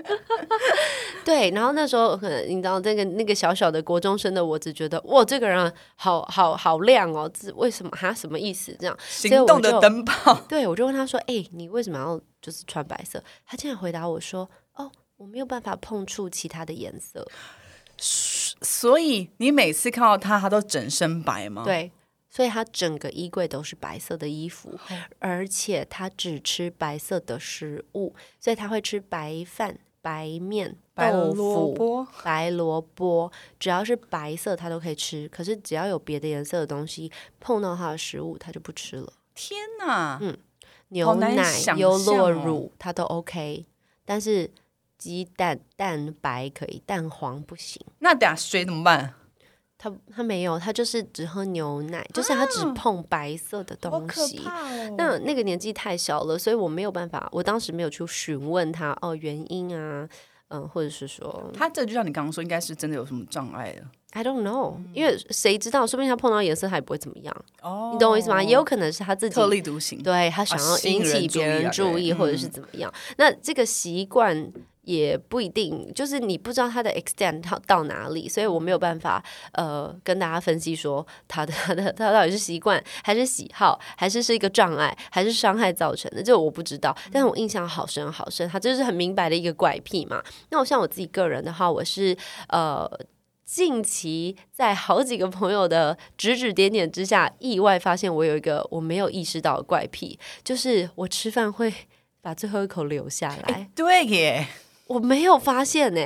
[1.24, 8.76] 对，然后那时候可能你知道那个那个小小的国中生的我，只觉得哇，这个人好好好亮哦，这为什么他什么意思？
[8.78, 10.34] 这样，行动的灯泡。
[10.48, 17.26] 对我就问他说：“哎、你为什么要就是穿白色？”他竟然回答我说：“哦，我没有办法碰触其他的颜色。
[18.02, 21.92] 所以你每次看到他，他都整身白吗？，对，
[22.30, 24.78] 所以他整个衣柜都是白色的衣服，
[25.18, 32.06] 而且他只吃白色的食物，所以他会吃白饭、白面、白豆萝腐、卜。
[32.22, 35.28] 白萝卜，只要是白色它都可以吃。
[35.28, 39.12] 可是只要有别的颜色的东西碰到它的食物，它就不吃了。
[39.34, 40.18] 天哪！
[40.20, 40.36] 嗯
[40.92, 41.30] 牛奶、
[41.76, 43.64] 优酪乳它都 OK，
[44.04, 44.50] 但是
[44.98, 47.80] 鸡蛋蛋白可以，蛋黄不行。
[48.00, 49.14] 那等下水怎么办？
[49.82, 54.36] 他他没有，他就是只喝牛奶，就是他只碰白色的东西。
[54.44, 54.94] 哦！
[54.98, 60.06] 那那个年纪太小了，所以我没有办法，我当时没有去询问他哦原因啊，
[60.48, 63.86] 嗯，或者是说他这就像你刚刚说，应该是真的有什么障碍了。
[64.12, 68.42] I don't know，、因为谁知道，说不定他碰到颜色他也不会怎么样，哦你懂我意思吗？
[68.42, 70.02] 也有可能是他自己特立独行。
[70.02, 72.92] 对他想要引起别人注意啊注意，或者是嗯怎么样。
[73.16, 74.52] 那这个习惯
[74.90, 79.22] 也不一定，就是你不知道他的 extent 到到哪里，所以我没有办法
[79.52, 86.96] 呃跟大家分析说他的 他的他到底是习惯还是喜好，还是是一个障碍，还是伤害造成的，这我不知道。
[87.12, 90.22] 但是我印象好深好深，他就是很明白的一个怪癖嘛。
[90.50, 92.16] 那我像我自己个人的话，我是
[92.48, 92.90] 呃。
[93.50, 101.74] 近期在好几个朋友的指指点点之下，意外发现我有一个我没有意识到的怪癖，就是我吃饭会
[102.22, 103.68] 把最后一口留下来。
[103.74, 104.46] 对耶，
[104.90, 106.00] 我没有发现呢、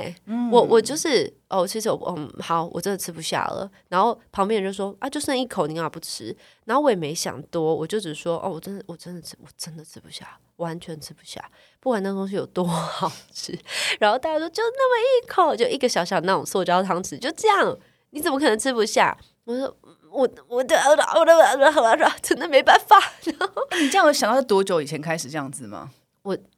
[0.51, 3.67] 我我就是哦，其实我嗯好，我真的吃不下了。
[3.89, 6.35] 然后旁边人就说啊，就剩一口，你干嘛不吃？
[6.65, 11.43] 然后我也没想多，我就只说哦，我真的我真的吃，我真的吃不下，完全吃不下，
[11.79, 13.57] 不管那东西有多好吃。
[13.99, 17.75] 然后大家说就那么一口，就一个小小那种塑胶汤匙，就这样，
[18.11, 19.17] 你怎么可能吃不下？
[19.45, 19.75] 我说
[20.11, 21.35] 我我的我的我的
[21.81, 22.95] 我的真的没办法。
[23.25, 25.89] 那你这样有想到是多久以前开始这样子吗？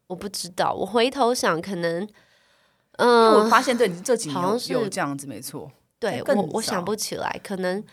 [0.07, 2.07] 我不知道，我回头想，可能
[2.97, 5.71] 嗯，我发现对你这几年有好像是有这样子，没错。
[5.99, 7.83] 对我我想不起来，可能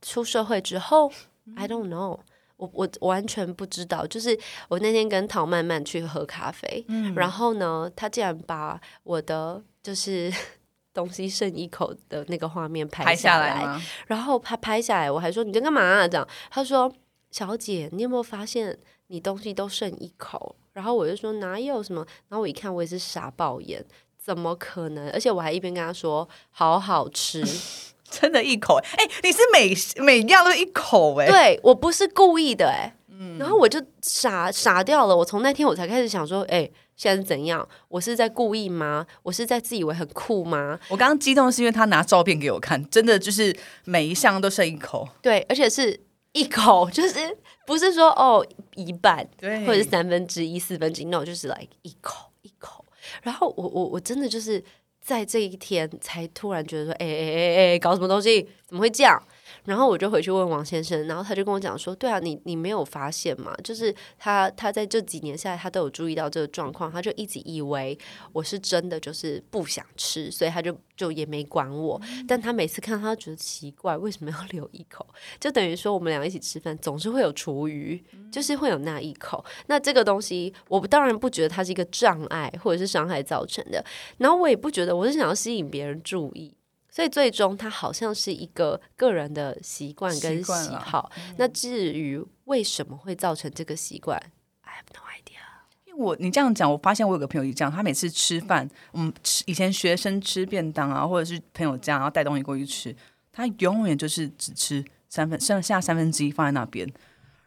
[0.00, 1.10] 出社会之后
[1.56, 2.20] ，I don't know。
[2.56, 10.32] 我我完全不知道，就是我那天跟陶曼曼去喝咖啡，嗯然后呢，他竟然把我的就是
[10.94, 13.82] 东西剩一口的那个画面拍拍下下来？
[14.06, 16.06] 然后他拍下来，我还说你在干嘛、啊？
[16.06, 16.92] 这样，他说
[17.32, 20.54] 小姐，你有没有发现你东西都剩一口？
[20.72, 22.04] 然后我就说哪有什么？
[22.28, 23.84] 然后我一看，我也是傻爆眼，
[24.18, 25.10] 怎么可能？
[25.10, 27.44] 而且我还一边跟他说好好吃，
[28.10, 35.16] 真的一口，哎、你是每每样都一口、哎，对我不是故意的、哎，嗯然后我就傻傻掉了。
[35.16, 37.66] 我从那天我才开始想说，哎、现在是怎样？
[37.88, 39.06] 我是在故意吗？
[39.22, 40.78] 我是在自以为很酷吗？
[40.88, 43.54] 我刚刚激动是因为他拿照片给我看，真的就是
[43.84, 45.98] 每一项都剩一口，对，而且是
[46.32, 52.84] 一口， 就是不是说哦一半，对或者是三分之一、四分之一，no，就是 like 一口一口。
[53.22, 54.62] 然后我我我真的就是
[55.00, 58.48] 在这一天才突然觉得说，哎哎哎哎，搞什么东西？
[58.66, 59.20] 怎么会这样？
[59.64, 63.54] 然后我就回去问王先生，然后他就跟我讲说，对啊，你你没有发现吗？
[63.62, 67.96] 就是他他在这几年下来，他都有注意到这个状况，他就一直以为
[68.32, 72.00] 我是真的就是不想吃，所以他就就也没管我。
[72.26, 75.06] 但他每次看到他觉得奇怪，为什么要 留一口？
[75.38, 79.44] 就等于说我们两个一起吃饭，总是会有厨余，就是会有那一口。
[79.66, 83.84] 那这个东西，我当然不觉得它是一个障碍或者是伤害造成的，
[84.18, 86.52] 然后我也不觉得我是想要吸引别人注意。
[86.94, 91.10] 所以最终，它好像是一个个人的习惯跟喜好。
[91.38, 94.22] 那至于为什么会造成这个习惯
[94.60, 95.40] ，I have no idea。
[95.86, 102.94] 因为我你这样讲，我发现我有个朋友也这样，他每次吃饭，嗯，吃以前学生吃便当啊，或者是朋友家，然后带东西过去吃，
[103.32, 106.86] 他永远就是只吃三分，剩下三分之一放在那边。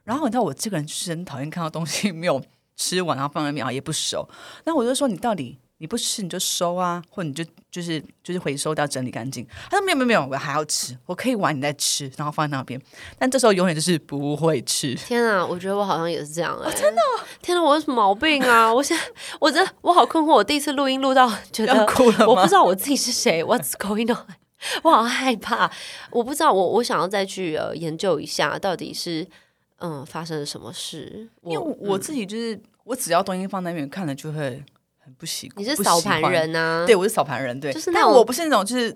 [0.04, 2.44] 然后你知道我这个人就是很讨厌看到东西 没有
[2.76, 4.28] 吃完，然后放在那边，然后也不熟。
[4.64, 9.46] 那我就说你到底你不吃你就收啊，或者你就就是就是回收掉整理干净。
[9.70, 12.82] 他说没有没有没有，我还要吃，我可以玩你再吃，然后放在那边。
[13.20, 14.96] 但这时候永远就是不会吃。
[14.96, 17.02] 天啊，我觉得我好像也是这样哎、真的！
[17.42, 18.74] 天啊，我有什么毛病啊？
[18.74, 19.04] 我现在
[19.40, 24.26] 我真的我好困惑，我第一次录音录到觉得要哭了吗我不知道我自己是谁，What's going on？
[24.82, 25.70] 我好害怕，
[26.10, 29.28] 我不知道，我我想要再去呃研究一下，到底是
[29.80, 31.28] 嗯发生了什么事。
[31.44, 34.66] 因为我自己就是、我只要东西放在那边看了就会很
[35.18, 35.64] 不习惯。
[35.64, 36.86] 你是扫盘人呐、啊？
[36.86, 38.96] 对，我是扫盘人，对，就是那但我不是那种就是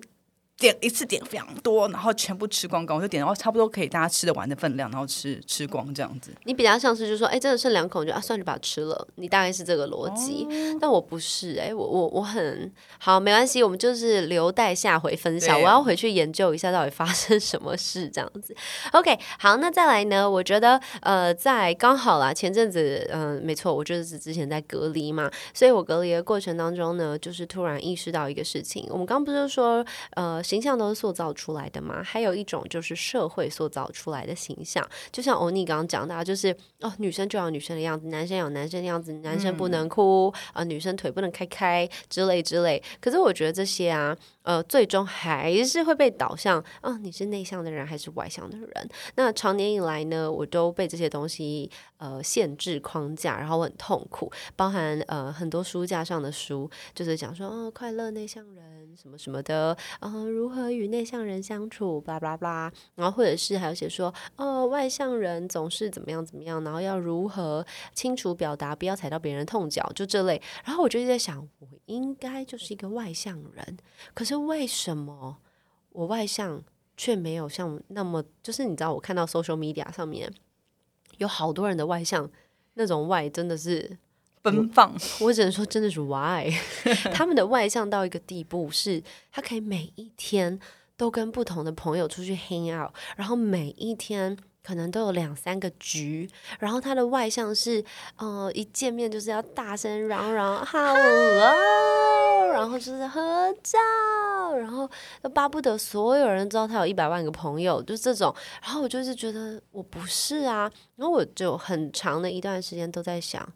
[0.60, 6.32] 点一次点非常多，然后全部吃光光，我就点到差不多可以大家吃得完的分量，然后吃吃光这样子。
[6.44, 9.08] 你比较像是就说，哎、真的剩两口，你就啊，算了，就把它吃了。
[9.16, 15.60] 你大概是这个逻辑，哦但我不是，哎、我我我很好，没关系，我们就是留待下回分享。
[15.62, 18.56] 我要回去研究一下到底发生什么事，这样子。
[18.92, 20.30] OK，好，那再来呢？
[20.30, 28.86] 我觉得呃，在刚好啦，前阵子，嗯、没错，我就是之前在隔离嘛，所以我隔离的过程当中呢，就是突然意识到一个事情。
[28.90, 32.02] 我们刚不是说，呃，形象都是塑造出来的嘛？
[32.02, 42.82] 还有一种就是社会塑造出来的形象，就像欧尼刚刚讲的、啊，就是哦，女生就要女生的样子，男生有男生的样子，男生不能哭啊、呃女生腿不能开开之类之类。
[43.00, 48.90] 可是我觉得这些啊，呃，最终还是会被导向，啊、你是内向的人还是外向的人？
[49.16, 70.42] 那长年以来呢，我都被这些东西呃限制框架，然后我很痛苦，包含呃很多书架上的书，就是讲说哦，快乐内向人什么什么的，啊、如何与内向人相处，巴拉巴拉，然后或者是还有写说哦，外向人总是怎么样怎么样，然后要如何清楚表达，不要踩到别人痛脚，就这类。
[70.64, 73.78] 然后我就一直在想，我应该就是一个外向人，
[74.14, 75.40] 可是为什么
[75.92, 76.64] 我外向
[76.96, 80.34] 却没有像那么，就是你知道，我看到 social media 上面
[81.18, 82.32] 有好多人的外向，
[82.76, 83.98] 那种外真的是
[84.42, 86.50] 奔放， 我只能说真的是 why，
[87.14, 90.60] 他们的外向到一个地步是，他可以每一天
[90.96, 97.84] 都跟不同的朋友出去 hang out，然后每一天可能都有两三个局，然后他的外向是，
[98.18, 103.78] 呃，一见面就是要大声嚷嚷 hello，然后就是合照，
[104.56, 104.90] 然后
[105.34, 113.48] 巴不得所有人知道他有一百万个朋友，就这种，然后我就是觉得我不是啊，然后我就很长的一段时间都在想。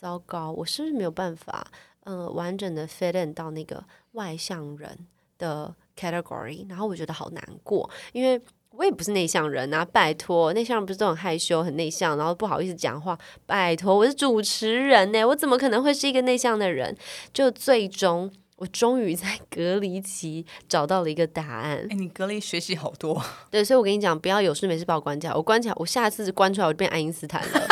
[0.00, 1.66] 糟糕，我是不是没有办法，
[2.04, 3.82] 呃，完整的 fit in 到那个
[4.12, 4.96] 外向人
[5.38, 6.64] 的 category？
[6.68, 13.18] 然后我觉得好难过，因为我也不是内向人啊，拜托，内向人不是都很害羞、很内向，然后不好意思讲话？
[13.44, 16.96] 拜托，我是主持人呢，我怎么可能会是一个内向的人？
[17.32, 21.84] 就最终，我终于在隔离期找到了一个答案。
[21.90, 27.68] 哎，你隔离学习好多， 对，所以我跟你讲，不要有事没事把我关起来，我关起来，我下次关出来我就变爱因斯坦了，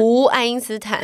[0.00, 1.00] 无爱因斯坦。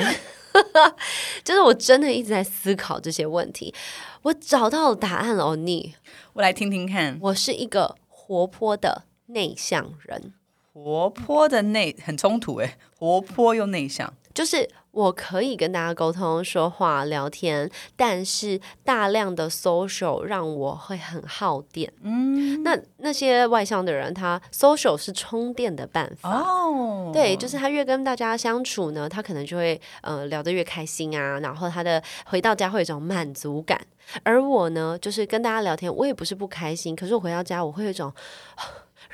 [1.45, 3.75] 就是我真的一直在思考这些问题，
[4.23, 5.45] 我找到了答案了。
[5.45, 5.95] 哦，你，
[6.35, 7.19] 我来听听看。
[7.21, 10.33] 我是一个活泼的内向人，
[10.73, 14.12] 活泼的内很冲突诶，活泼又内向。
[14.35, 21.92] 就是我可以跟大家沟通、说话、聊天，但是大量的 social 让我会很耗电。
[22.00, 26.30] 嗯，那那些外向的人，他 social 是充电的办法。
[26.30, 33.78] 哦，对，就是他越跟大家相处呢，他可能就会呃聊得越开心啊，然后他的回到家会有一种满足感。
[34.22, 38.11] 而我呢，就是跟大家聊天，我也不是不开心，可是我回到家我会有一种。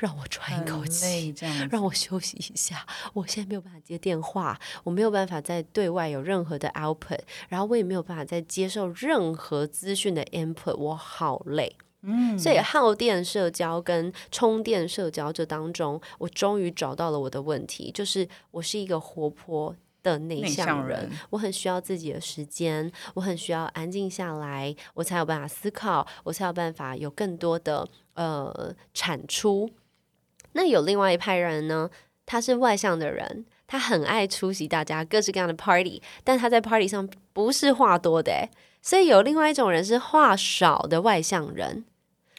[0.03, 1.33] 让我喘一口气，
[1.71, 2.85] 让我休息一下。
[3.13, 11.77] 我现在没有办法接电话，我没有办法在对外有任何的 output，然后我也没有办法再接受任何资讯的 input，我好累。
[12.01, 29.69] 嗯，所以耗电社交跟充电社交这当中，我终于找到了我的问题，就是我是一个活泼的内向人，我很需要自己的时间，我很需要安静下来，我才有办法思考，我才有办法有更多的呃产出。
[30.53, 31.89] 那有另外一派人呢，
[32.25, 38.49] 他是外向的人，他很爱出席大家各式各样的 party，但他在 party 上不是话多的，
[38.81, 41.85] 所以有另外一种人是话少的外向人。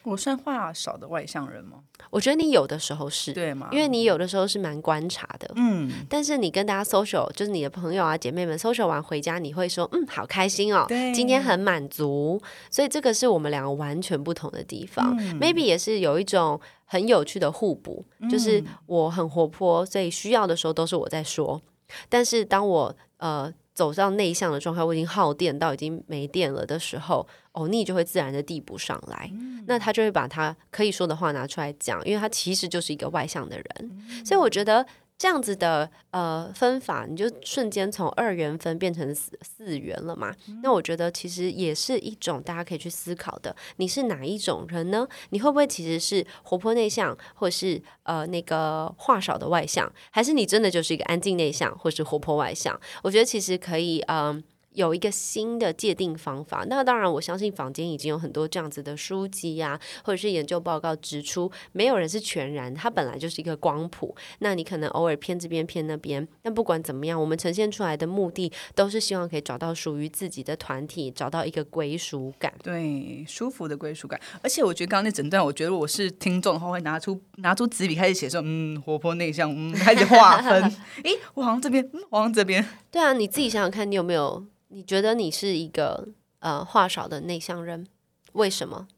[0.05, 1.79] 我算话少的外向人吗？
[2.09, 3.69] 我觉得你有的时候是对吗？
[3.71, 5.91] 因为你有的时候是蛮观察的，嗯。
[6.09, 12.41] 但是你跟大家 social，就是你的朋友啊姐妹们 social 完回家，你会说嗯好开心哦，今天很满足。
[12.69, 15.17] 所以这个是我们两个完全不同的地方。
[15.39, 21.61] Maybe 也是有一种很有趣的互补，就是我很活泼，所以需要的时候都是我在说。
[22.09, 23.53] 但是当我呃。
[23.75, 29.29] 走到内向的状态，我已经耗电到已经没电了的时候，欧尼就会自然的递补上来，
[29.67, 34.83] 那他就会把他可以说的话拿出来讲，因为他其实就是一个外向的人，所以我觉得。
[35.17, 40.35] 这样子的呃分法，你就瞬间从二元分变成四四元了嘛？
[40.61, 43.55] 那我觉得其实也是一种大家可以去思考的。
[43.77, 45.07] 你是哪一种人呢？
[45.29, 52.79] 你会不会其实是活泼内向，或是呃那个话少的外向，还是你真的就是一个安静内向，或是活泼外向？
[53.01, 54.43] 我觉得其实可以嗯。
[54.75, 64.15] 有一个新的界定方法，那当然我相信坊间已经有很多这样子的书籍呀，或者是研究报告指出，没有人是全然，它本来就是一个光谱。
[64.39, 74.19] 那你可能偶尔偏这边偏那边，但不管怎么样，我们呈现出来的目的都是希望可以找到属于自己的团体，找到一个归属感，对，舒服的归属感。
[74.41, 80.63] 而且我觉得刚刚那整段，我觉得我是听众的话，会拿出拿出纸笔开始写，说嗯，活泼内向，嗯，开始划分。
[81.03, 82.65] 诶，我好像这边，嗯，我好像这边。
[82.91, 84.45] 对啊，你自己想想看，你有没有？
[84.75, 86.05] 你觉得你是一个
[86.39, 87.87] 呃话少的内向人，
[88.33, 88.89] 为什么？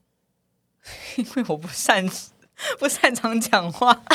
[1.17, 2.03] 因为我不擅
[2.79, 4.01] 不擅长讲话。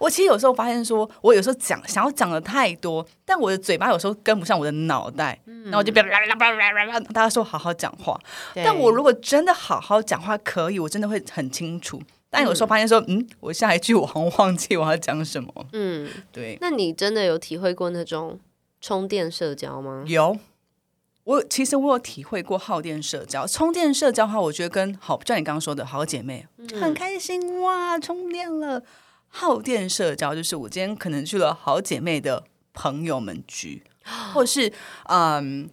[0.00, 6.98] 我其实有时候发现，说我有时候讲想要讲的太多，但我的嘴巴有时候跟不上我的脑袋，然后我就别啦啦啦啦啦啦。
[7.12, 8.20] 大家说好好讲话，
[8.56, 12.02] 但我如果真的好好讲话，可以，我真的会很清楚。
[12.28, 15.66] 但有时候发现说，嗯，我下一句我好像忘记我要讲什么。
[15.72, 16.58] 嗯，对。
[16.60, 18.40] 那你真的有体会过那种？
[18.86, 20.04] 充电社交吗？
[20.06, 20.38] 有，
[21.24, 23.46] 我其实我有体会过耗电社交。
[23.46, 26.46] 充电社交的话，我觉得跟好，就像你刚刚说的好姐妹，
[26.78, 28.82] 很开心哇，充电了。
[29.28, 32.44] 耗电社交就是我今天可能去了好姐妹的
[32.74, 33.82] 朋友们局，
[34.34, 34.70] 或是
[35.04, 35.70] 嗯，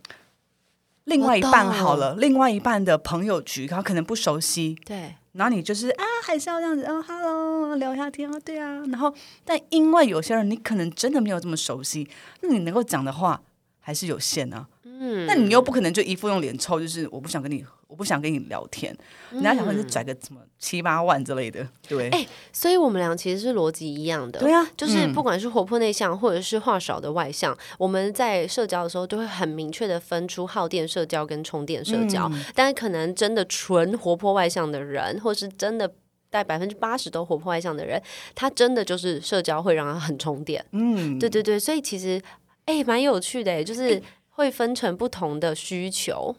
[1.03, 5.15] 另外一半好了，另外一半的朋友局，他可能不熟悉，对。
[5.33, 8.83] 然后你就是啊，还是要这样子哦，Hello，聊一下天啊，对啊。
[8.87, 9.13] 然后，
[9.45, 12.09] 但因为有些人你可能真的没有这么熟悉，
[12.41, 13.41] 那你能够讲的话
[13.79, 14.67] 还是有限啊。
[15.01, 15.25] 嗯。
[15.25, 18.95] 那你又不可能就一副用脸臭，就是我不想跟你，我不想跟你聊天。
[19.31, 22.09] 人家想说是拽个什么七八万之类的，对。
[22.09, 24.39] 哎，所以我们俩其实是逻辑一样的。
[24.39, 32.31] 对啊，就是不管是活泼内向，或者是话少的外向，我们在社交的时候都会很明确的分出耗电社交跟充电社交。
[32.53, 35.91] 但是可能真的纯活泼外向的人，或是真的
[36.29, 38.01] 带百分之八十都活泼外向的人，
[38.35, 40.63] 他真的就是社交会让他很充电。
[40.71, 42.21] 嗯，对对对，所以其实
[42.65, 46.35] 哎，蛮有趣的，就是会分成不同的需求。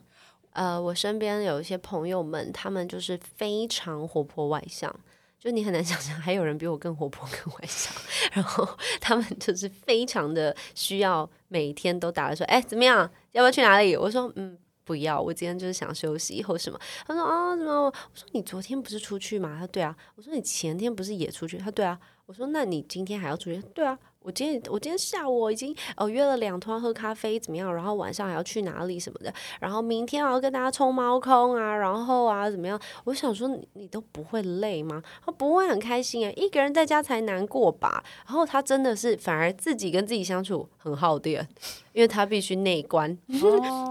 [0.53, 4.95] 呃，我身边有一些朋友们，他们就是非常活泼外向，
[5.39, 7.91] 就你很难想象还有人比我更活泼更外向。
[8.33, 8.69] 然后
[9.01, 13.11] 他们就是非常的需要每天都打来说，哎，怎么样？
[13.33, 13.97] 要不要去哪里？
[13.97, 16.79] 我说，嗯，不要，我今天就是想休息或什么。
[17.07, 17.73] 他说，啊，怎么？
[17.85, 19.55] 我说你昨天不是出去吗？
[19.55, 19.97] 他说对啊。
[20.17, 21.57] 我说你前天不是也出去？
[21.57, 21.99] 他对啊。
[22.27, 23.63] 我说那你今天还要出去？
[23.75, 23.99] 对啊。
[24.23, 27.75] 我今天我今天下午我已经哦约了两团喝咖啡怎么样？
[27.75, 29.33] 然后晚上还要去哪里什么的？
[29.61, 32.81] 然后明天还要跟大家冲猫空啊，然后啊怎么样？
[33.05, 35.03] 我想说你你都不会累吗？
[35.25, 38.03] 他不会很开心哎，一个人在家才难过吧？
[38.27, 41.47] 然后他真的是反而自己跟自己相处很耗电。
[41.93, 43.15] 因为他必须内观，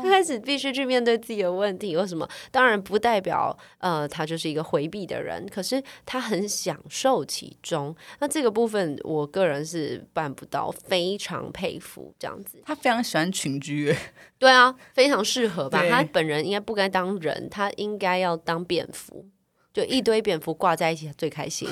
[0.02, 1.96] 他开始必须去面对自己的问题。
[1.96, 2.28] 为什么？
[2.50, 7.96] 当然不代表呃他就是一个回避的人，可是他很享受其中。
[8.18, 12.62] 那这个部分，我个人是办不到，非常佩服这样子。
[12.66, 13.96] 他非常喜欢群居，
[14.38, 15.84] 对啊，非常适合吧？
[15.90, 19.26] 他本人应该不该当人，他应该要当蝙蝠，
[19.74, 21.68] 就一堆蝙蝠挂在一起最开心。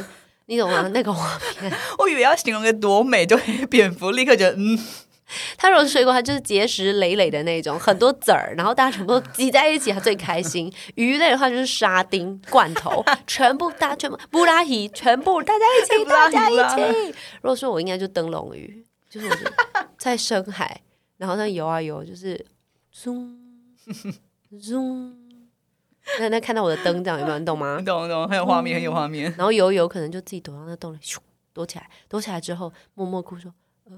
[0.48, 0.88] 你懂吗？
[0.92, 3.38] 那个画面， 我以为要形容个多美，就
[3.70, 4.80] 蝙蝠立刻觉得嗯。
[5.58, 10.72] 它如果是水果，它就是结实累累的那种，很多籽儿，然后大家全部都挤在一起，它最开心。
[10.96, 17.16] 鱼类的话就是沙丁、罐头，全部大家全部布拉提，全部大家一起， 大家一起。
[17.42, 19.36] 如果说我应该就灯笼鱼，就是我
[19.98, 20.82] 在深海，
[21.18, 22.46] 然后那游啊游，就是
[22.96, 23.38] zoom
[24.54, 25.14] zoom，
[26.20, 27.40] 那那看到我的灯这样有没有？
[27.40, 27.82] 你懂吗？
[27.86, 29.34] 懂懂，很有画面，很有画面。
[29.38, 31.18] 然后游游可能就自己躲到那洞里，咻，
[31.54, 33.54] 躲起来，躲起来之后默默哭说。
[33.90, 33.96] 压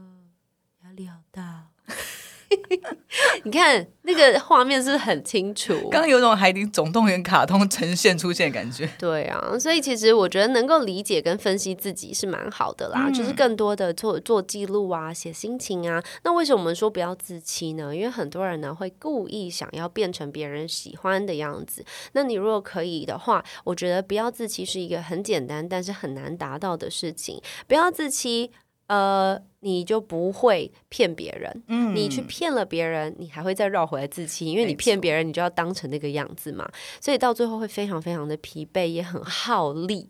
[0.95, 1.67] 力好大，
[3.43, 5.73] 你看那个画面是不是很清楚？
[5.89, 8.87] 刚刚有种海底总动员卡通呈现出现的感觉。
[8.99, 16.03] 对啊，所以其实我觉得能够理解跟分析自己是蛮好的啦，就是更多的做做记录啊，写心情啊。
[16.23, 17.95] 那为什么我们说不要自欺呢？
[17.95, 21.83] 因为很多人呢会故意想要变成别人喜欢的样子。
[22.11, 27.41] 那你如果可以的话，我觉得不要自欺是一个很简单但是很难达到的事情。
[27.65, 28.51] 不要自欺。
[28.91, 31.63] 呃，你就不会骗别人。
[31.67, 36.69] 嗯，你去骗了别人，你还会再绕回来自欺，因为你骗别人，你就要当成那个样子嘛。
[36.99, 40.09] 所以到最后会非常非常的疲惫，也很耗力。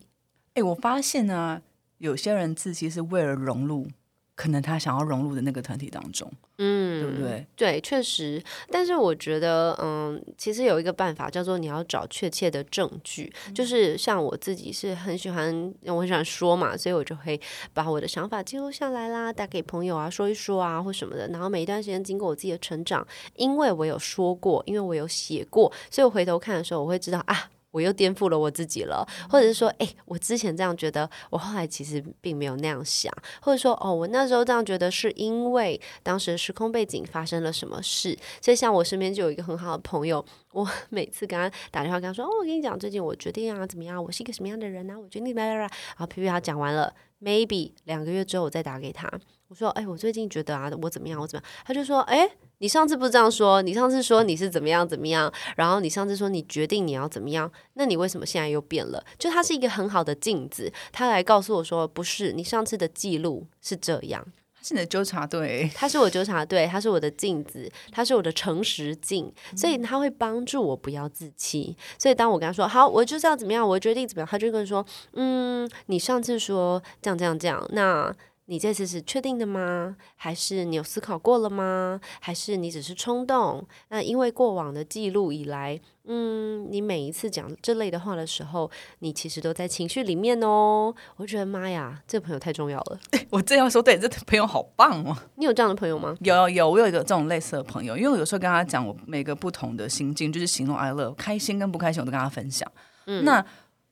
[0.54, 1.62] 哎，我发现呢，
[1.98, 3.86] 有些人自欺是为了融入。
[4.34, 7.46] 可能他想要融入的那个团体当中，嗯，对不对？
[7.54, 8.42] 对，确实。
[8.70, 13.32] 但是我觉得，嗯，其实有一个办法叫做你要找确切的证据。
[13.54, 17.38] 就是像我自己是很喜欢，我很喜欢说嘛，所以我就会
[17.74, 21.28] 把我的想法记录下来啦，打给朋友啊，说一说啊，或什么的。
[21.28, 23.06] 然后每一段时间经过我自己的成长，
[23.36, 27.50] 因为我有说过，因为我有写过，所以我回头看的时候，我会知道啊。
[27.72, 38.16] 我又颠覆了我自己了，或者是说，哎，我之前这样觉得，我后来其实并没有那样想，或者说，哦，我那时候这样觉得是因为当时时空背景发生了什么事。
[38.40, 44.94] 所以，像我身边就有一个很好的朋友，我 每次跟他打电话，跟他说，哦，我跟你讲，最近我决定啊，怎么样，我是一个什么样的人呢？
[45.00, 49.10] 我决定啦啦啦，然后皮皮他讲完了，maybe 两个月之后我再打给他，
[49.52, 51.52] 我说，哎，我最近觉得啊，我怎么样，我怎么样？
[51.66, 52.26] 他就说，哎。
[52.58, 53.60] 你上次不是这样说？
[53.60, 59.04] 你上次说你是怎么样怎么样，然后你上次说你决定你要怎么样，那你为什么现在又变了？
[59.18, 64.24] 就他是一个很好的镜子，他来告诉我说，不是你上次的记录是这样，
[64.54, 71.76] 他是你的纠察队，他是我纠察队，他是我的镜子，他是我的诚实镜，所以他会帮助我不要自欺。
[71.98, 78.14] 所以当我跟他说好，我就是要怎么样，我决定怎么样，他就跟说，嗯，你上次说这样这样这样，那。
[78.52, 79.96] 你这次是确定的吗？
[80.14, 81.98] 还是你有思考过了吗？
[82.20, 83.66] 还是你只是冲动？
[83.88, 90.94] 那因为过往的记录以来，嗯，你每一次讲这类的话的时候，你其实都在情绪里面哦。
[91.16, 93.00] 我觉得妈呀，这个朋友太重要了。
[93.32, 95.16] 我这样说，对，这朋友好棒哦。
[95.36, 96.14] 你有这样的朋友吗？
[96.20, 102.70] 有有有，我有一个这种类似的朋友，因为我有时候跟他讲我每个不同的心境，就是喜怒哀乐，开心跟不开心，我都跟他分享。
[103.06, 103.42] 嗯，那。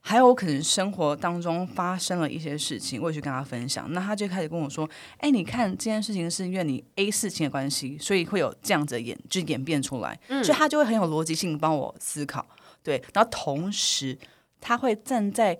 [0.02, 4.88] 还有可能生活当中发生了一些事情，我也去跟他分享，那他就开始跟我说
[5.18, 12.44] ：“哎，你看这件事情是因为你 A 事情的关系，所以会有这样子演，就演变出来。”所以他就会很有逻辑性帮我思考，
[12.82, 13.02] 对。
[13.12, 14.18] 然后同时
[14.60, 15.58] 他会站在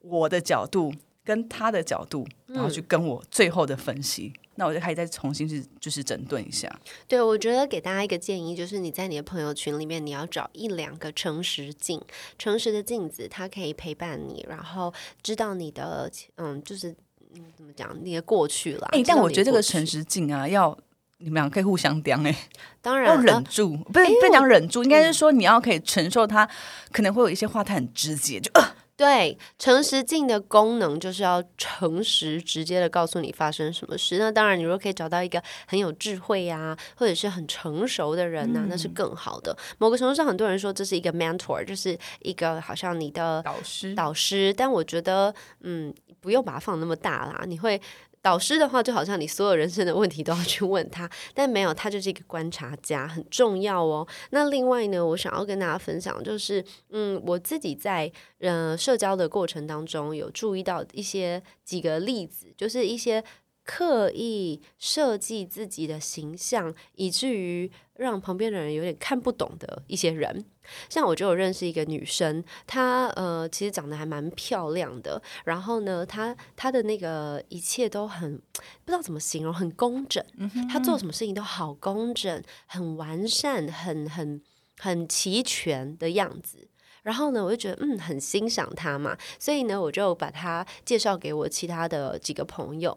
[0.00, 0.94] 我的角度
[1.24, 4.32] 跟他的角度，然后去跟我最后的分析。
[4.56, 6.70] 那我就可以再重新去就是整顿一下。
[7.08, 11.98] 对，我觉得给大家一个建议，就是你在你的朋友群里面，你要找一两个诚实镜，
[12.38, 14.92] 诚实的镜子，它可以陪伴你，然后
[15.22, 16.94] 知道你的嗯，就是
[17.34, 18.88] 嗯，怎么讲，你的过去了。
[18.92, 20.76] 哎，但我觉得这个诚实镜啊，要
[21.16, 22.36] 你们俩可以互相刁哎，
[22.82, 26.46] 当然要忍住，不是不讲忍住，应该是说你要可以承受他
[26.92, 28.76] 可能会有一些话，他很直接，就呃。
[29.02, 34.16] 对，诚实镜的功能就是要诚实、直接的告诉你发生什么事。
[34.16, 39.58] 那当然，你如果可以找到一个很有智慧呀，或者是很成熟的人呢，那是更好的。
[39.78, 43.92] 某个程度上，很多人说这是一个 mentor，就是一个好像你的导师。
[43.96, 47.42] 导师，但我觉得，嗯，不用把它放那么大啦。
[47.44, 47.80] 你会。
[48.22, 54.06] 导师的话，就好像你所有人生的问题都要去问他，但没有，他就是一个观察家，很重要哦。
[54.30, 63.22] 那另外呢，我想要跟大家分享，就是嗯，我自己在呃社交的过程当中，有注意到一些几个例子，就是一些
[63.64, 70.44] 刻意设计自己的形象，以至于让旁边的人有点看不懂的一些人。
[70.88, 80.24] 像我就有认识一个女生，她呃其实长得还蛮漂亮的，然后呢，她她的那个一切都很不知道怎么形容，很工整。
[80.70, 84.40] 她做什么事情都好工整，很完善，很很
[84.78, 86.68] 很齐全的样子。
[87.02, 92.96] 然后呢，我就觉得嗯很欣赏她嘛，所以呢，我就把她介绍给我其他的几个朋友。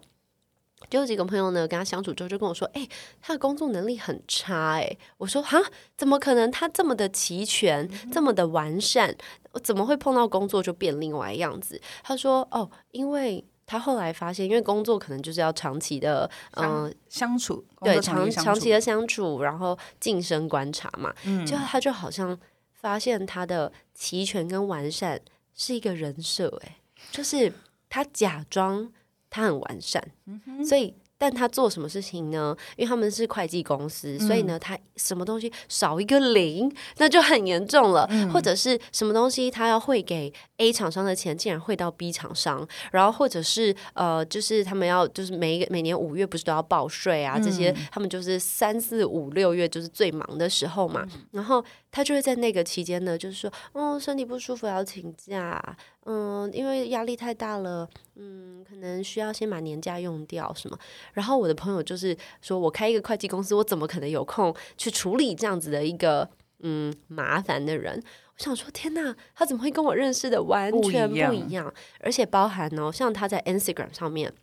[0.90, 2.88] 就有几个朋友呢，跟他相处之后就跟我说：“哎、
[3.22, 5.60] 他的工作能力很差。”哎，我说：“哈，
[5.98, 6.50] 怎么可能？
[6.52, 9.16] 他这么的齐全，这么的完善，
[9.52, 22.38] 我怎么会碰到工作就变另外样子？”他说：“哦，因为他后来发现，因为工作可能就是要长期的，嗯、相处工对，长长期的相处，然后晋升观察嘛，嗯就他就好像
[22.72, 25.20] 发现他的齐全跟完善
[25.56, 26.78] 是一个人设，哎，
[27.12, 27.52] 就是
[27.90, 28.92] 他假装
[29.36, 30.94] 他很完善，嗯所以。
[31.18, 32.54] 但他做什么事情呢？
[32.76, 38.06] 因为他们是会计公司，所以嗯呢，他什么东西少一个零，那就很严重了。
[38.12, 60.78] 嗯或者是什么东西他要汇给 A 厂商的钱，竟然汇到 B 厂商，然后或者是呃，就是他们要就是每一个每年五月不是都要报税啊，这些他们就是三四五六月就是最忙的时候嘛，然后他就会在那个期间呢，就是说，哦，身体不舒服要请假，嗯，因为压力太大了，嗯，可能需要先把年假用掉什么。
[61.14, 66.30] 然后我的朋友就是说我开一个会计公司，我怎么可能有空去处理这样子的一个
[66.60, 68.02] 嗯麻烦的人？
[68.38, 71.74] 我想说，天呐，他怎么会跟我认识的完不一全不样一样？
[72.00, 74.34] 而且包含哦，像他在 Instagram 上面。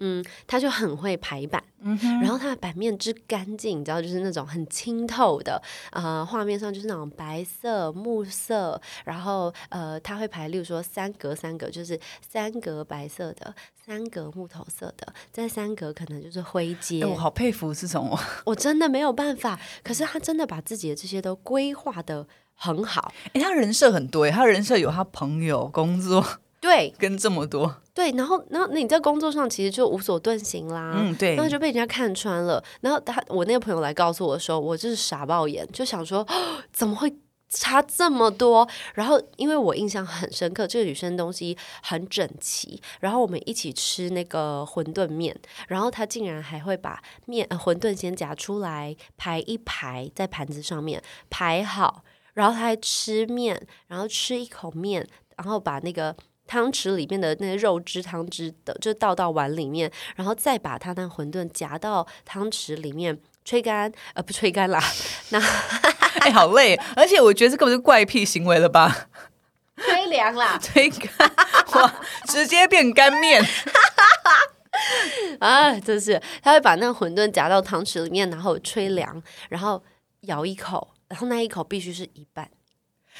[0.00, 13.54] 嗯，他就很会排版，嗯然后他的版面之干净，你知道，就是那种很清透的，呃，画面上就是那种白色、木色，然后呃，他会排，例如说三格三格，就是三格白色的，
[13.86, 17.02] 三格木头色的，再三格可能就是灰阶。
[17.02, 18.10] 哎我好佩服这种。
[18.10, 26.24] 哦， 我真的没有办法，可是他真的把自己的这些都规划的很好，哎，他人设很多耶，他人设有他朋友、工作
[26.60, 32.62] 对跟这么多，对，然后然后你在工作上其实就无所遁形啦，嗯，对然，后就被人家看穿了。
[32.82, 37.10] 然后他我那个朋友来告诉我的时候，我就是傻爆眼，就想说、哦怎么会
[37.48, 38.68] 差这么多？
[38.94, 45.34] 然后因为我印象很深刻，这个女生东西很整齐，然后我们一起吃那个馄饨面，
[45.68, 52.04] 然后她竟然还会把面、呃、馄饨先夹出来排一排在盘子上面排好，
[52.34, 55.08] 然后她还吃面，然后吃一口面，
[55.38, 56.14] 然后把那个。
[56.50, 64.82] 汤匙里面的那些肉汁汤汁的，就倒到碗里面，然后再把它那馄饨夹到汤匙里面吹干，呃，不吹干啦，
[66.22, 69.06] 哎，好累，而且我觉得这根本是怪癖行为了吧？
[69.76, 71.08] 吹凉啦 吹干
[71.74, 71.94] 哇，
[72.26, 73.46] 直接变干面，
[75.38, 75.78] 啊！
[75.78, 79.80] 真是，他会把那个馄饨夹到汤匙里面，然后吹凉，然后
[80.22, 82.50] 咬一口，然后那一口必须是一半。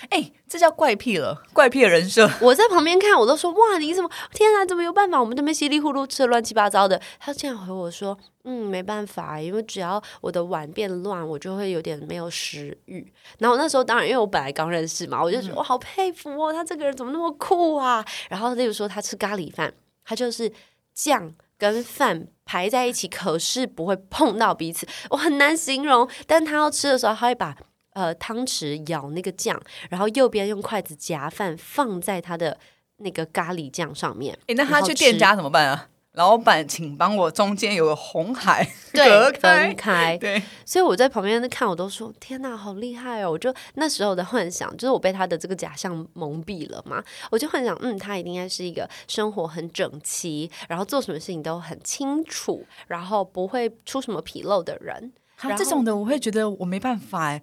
[0.08, 2.28] 哎，这叫怪癖了，怪癖的人设。
[2.40, 5.20] 我在旁边看，我都说哇，你怎么天啊，怎么有办法？
[5.20, 7.00] 我们这边稀里糊涂吃的乱七八糟的。
[7.18, 13.12] 他竟然回我说，嗯，没办法，因为只要我的碗变乱，我就会有点没有食欲。
[13.38, 18.04] 然后那时候当然，因为我本来刚认识嘛，我就觉得我好佩服哦，他这个人怎么那么酷啊？
[18.28, 19.72] 然后例如说他吃咖喱饭，
[20.04, 20.50] 他就是
[20.94, 26.08] 酱跟饭排在一起，可是不会碰到彼此，我很难形容。
[26.26, 27.54] 但他要吃的时候，他会把
[28.00, 32.56] 呃汤匙舀那个酱，然后右边用筷子夹饭放在他的
[32.96, 34.38] 那个咖喱酱上面。
[34.46, 35.88] 哎，那他去店家怎么办啊？
[36.14, 39.74] 老板，请帮我中间有个红海 隔分。
[39.76, 40.18] 开。
[40.18, 43.30] 对，所以我在旁边看，我都说天哪，好厉害哦！
[43.30, 47.00] 我就那时候的幻想，就是我被他的这个假象蒙蔽了嘛。
[47.30, 55.12] 我就幻想，嗯，他一定该是一个生活很整齐，然后做什么事情都很清楚，然后不会出什么纰漏的人。
[55.36, 57.40] 他这种的我会觉得我没办法哎，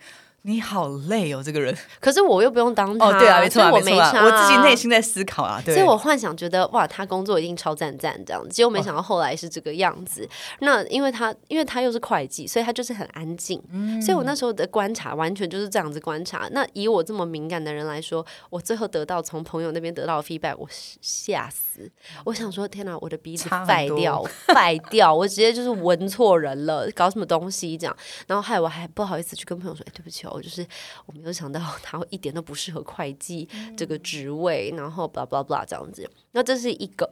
[0.48, 1.76] 你好累哦，这个人。
[2.00, 4.74] 可是我又不用当他，哦，对啊，没错没没错啊，我自己内。
[4.78, 5.74] 心在思考啊，对。
[5.74, 10.30] 所以我幻想觉得哇，他工作一定超赞赞这样子，结果没想到后来是这个样子。
[10.60, 13.62] 那因为他因为他又是会计，所以他就是很安静。
[13.72, 16.48] 嗯所以我那时候的观察完全就是这样子观察。
[16.52, 20.68] 那以我这么敏感的人来说，我最后得到从朋友那边得到的 feedback，我
[21.02, 21.92] 吓死。
[22.24, 24.24] 我想说，天哪，我的鼻子差很坏掉，
[24.54, 27.98] 坏掉，我直接就是闻错人了，搞什么东西这样。
[28.28, 30.66] 然后害我还不好意思去跟朋友说，哎，对不起哦，就是
[31.06, 36.10] 我没有想到 他一点都不适合会计这个职位，然后 blah blah blah 这样子。
[36.32, 37.10] 那这是一个，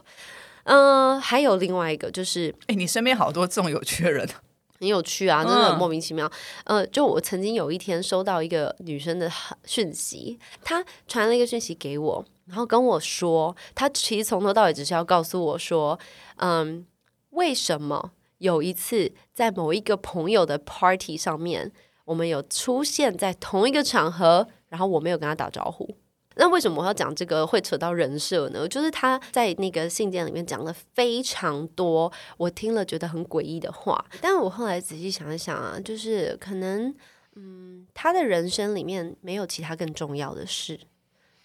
[0.63, 4.27] 嗯、还有另外一个就是哎，你身边好多这种有趣的人，
[4.79, 6.31] 很有趣啊，真的很嗯莫名其妙。
[6.65, 9.31] 呃，就我曾经有一天收到一个女生的
[9.65, 15.99] 讯息，她传了一个讯息给我，然后跟我说，她其实从头到尾只是要告诉我说，
[16.37, 16.85] 嗯。
[17.31, 21.69] 为什么有一次在某一个朋友的 party 上面，
[22.05, 25.89] 我们有出现在同一个场合，然后我没有跟他打招呼。
[26.37, 28.67] 那为什么我要讲这个会扯到人设呢？
[28.67, 34.05] 就是他在那个信件里面讲了非常多，我听了觉得很诡异的话。
[34.19, 36.93] 但我后来仔细想一想啊，就是可能，
[37.35, 40.77] 嗯，他的人生里面没有其他更重要的事。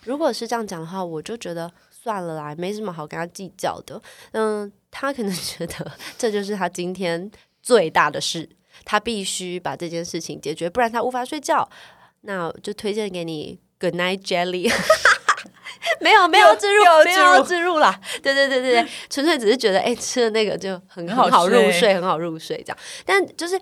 [0.02, 4.02] 如果是这样讲的话，我就觉得算了啦，没什么好跟他计较的。
[4.32, 7.30] 嗯，他可能觉得这就是他今天
[7.62, 8.48] 最大的事，
[8.84, 11.68] 他必须把这件事情解决，不然他无法睡觉。
[12.22, 13.58] 那就推荐给你。
[13.80, 14.70] Good night jelly，
[16.02, 17.98] 没有没有植入，没有植入啦。
[18.22, 22.76] 对对对对对，纯粹只是觉得哎，吃了那个就很很好入睡，很好入睡这样。
[23.06, 23.58] 但就是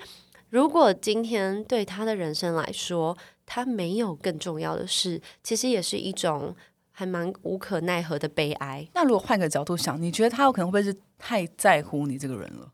[0.50, 6.52] 如果今天对他的人生来说，他没有更重要的事，其实也是一种
[6.98, 8.84] 还蛮无可奈何的悲哀。
[8.92, 12.68] 那如果换个角度想，你觉得他有可能会不会是太在乎你这个人了？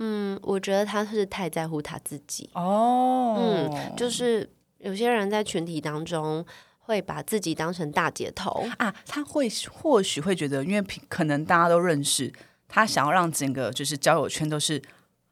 [0.00, 2.50] 嗯，我觉得他是太在乎他自己。
[2.54, 6.44] 哦，嗯，就是有些人在群体当中。
[6.88, 12.32] 会把自己当成大姐头啊，他会或许会觉得，因为可能大家都认识，
[12.66, 14.80] 他想要让整个就是交友圈都是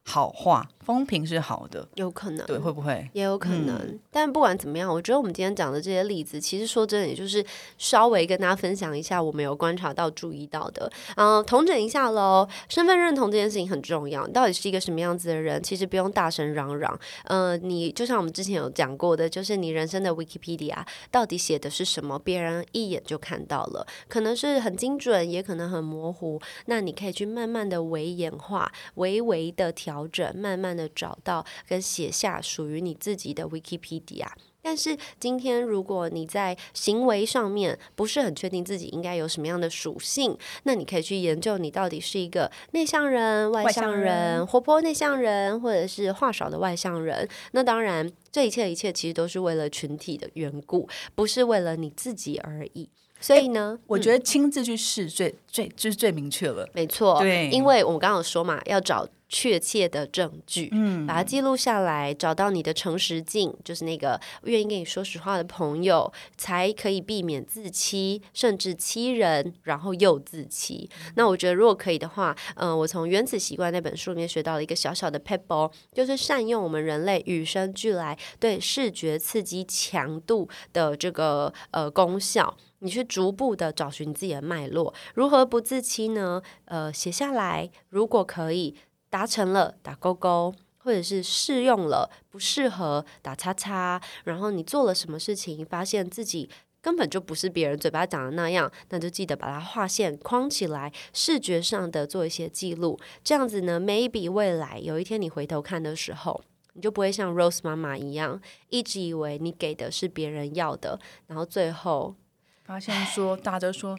[0.03, 0.69] 好话。
[0.87, 3.99] 风评是好的，有可能对，会不会也有可能？
[4.09, 7.45] 但不管怎么样，我觉得我们今天讲的这些例子，其实说真的，也就是
[7.77, 10.89] 稍微跟大家分享一下我们有观察到、注意到的。
[11.17, 12.47] 嗯，统整一下喽。
[12.69, 15.61] 身份认同这件事情很重要，到底是一个什么样子的人？
[15.61, 16.97] 其实不用大声嚷嚷。
[17.25, 20.77] 嗯，你就像我们之前有讲过的，就是你人生的 Wikipedia
[21.11, 26.39] 到底写的是什么，别人一眼就看到了，可能是很精准，也可能很模糊。
[26.67, 30.76] 那你可以去慢慢的微演化，微微的调整，慢慢。
[30.77, 34.27] 的找到跟写下属于你自己的 Wikipedia，
[34.61, 47.27] 但是今天如果你在行为上面不是很确定自己应该有什么样的属性，那你可以去研究你到底是一个内向人、外向人、活泼内向人，或者是话少的外向人。
[47.51, 52.89] 那当然，这一切一切其实都是为了群体的缘故，不是为了你自己而已。
[53.19, 56.67] 所以呢，我觉得亲自去试最最就是最明确了。
[56.73, 59.07] 没错，对，因为我们刚刚有说嘛，要找。
[59.29, 70.89] 确切的证据，嗯，把它记录下来，找到你的诚实镜，就是那个愿意跟你说实话的朋友，才可以避免自欺，甚至欺人，然后又自欺。
[71.15, 86.41] 那我觉得，如果可以的话，嗯，我从《原子习惯》那本书里面学到了一个小小的 pebble，就是善用我们人类与生俱来对视觉刺激强度的这个呃功效，你去逐步的找寻自己的脉络，如何不自欺呢？
[86.65, 88.75] 呃，写下来，如果可以。
[89.09, 94.01] 达成了打勾勾，或者是适用了不适合打叉叉。
[94.25, 96.49] 然后你做了什么事情，发现自己
[96.81, 102.99] 根本就不是别人嘴巴讲的那样，那就记得把它画线框起来，视觉上的做一些记录。
[103.23, 106.41] 这样子呢，maybe 未来有一天你回头看的时候，
[106.73, 112.15] 你就不会像 Rose 妈妈一样，一直以为你给的是别人要的，然后最后
[112.63, 113.97] 发现说大家说。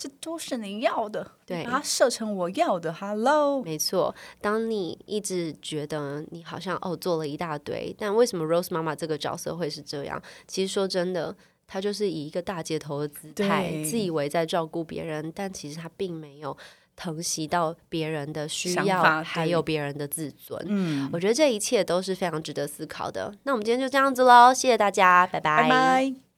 [0.00, 2.90] 这都是你要的，对，把它设成我要的。
[2.90, 4.14] Hello，没错。
[4.40, 10.20] 当你一直觉得你好像哦做了一大堆，但为什么 Rose 妈妈这个角色会是这样？
[10.48, 11.36] 其实说真的，
[11.66, 16.56] 她就是以一个大街头的姿态，自以为在照顾别人，但其实她并没有
[16.96, 20.58] 疼惜到别人的需要，还有别人的自尊。
[20.66, 23.34] 嗯，我觉得这一切都是非常值得思考的。
[23.42, 26.29] 那我们今天就这样子喽，谢谢大家，拜拜，拜拜。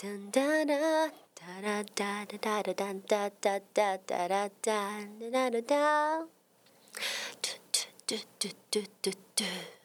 [0.00, 1.10] Dun, da, da.
[1.38, 5.80] Da da da da da da da da da da da da da
[8.10, 9.77] da da da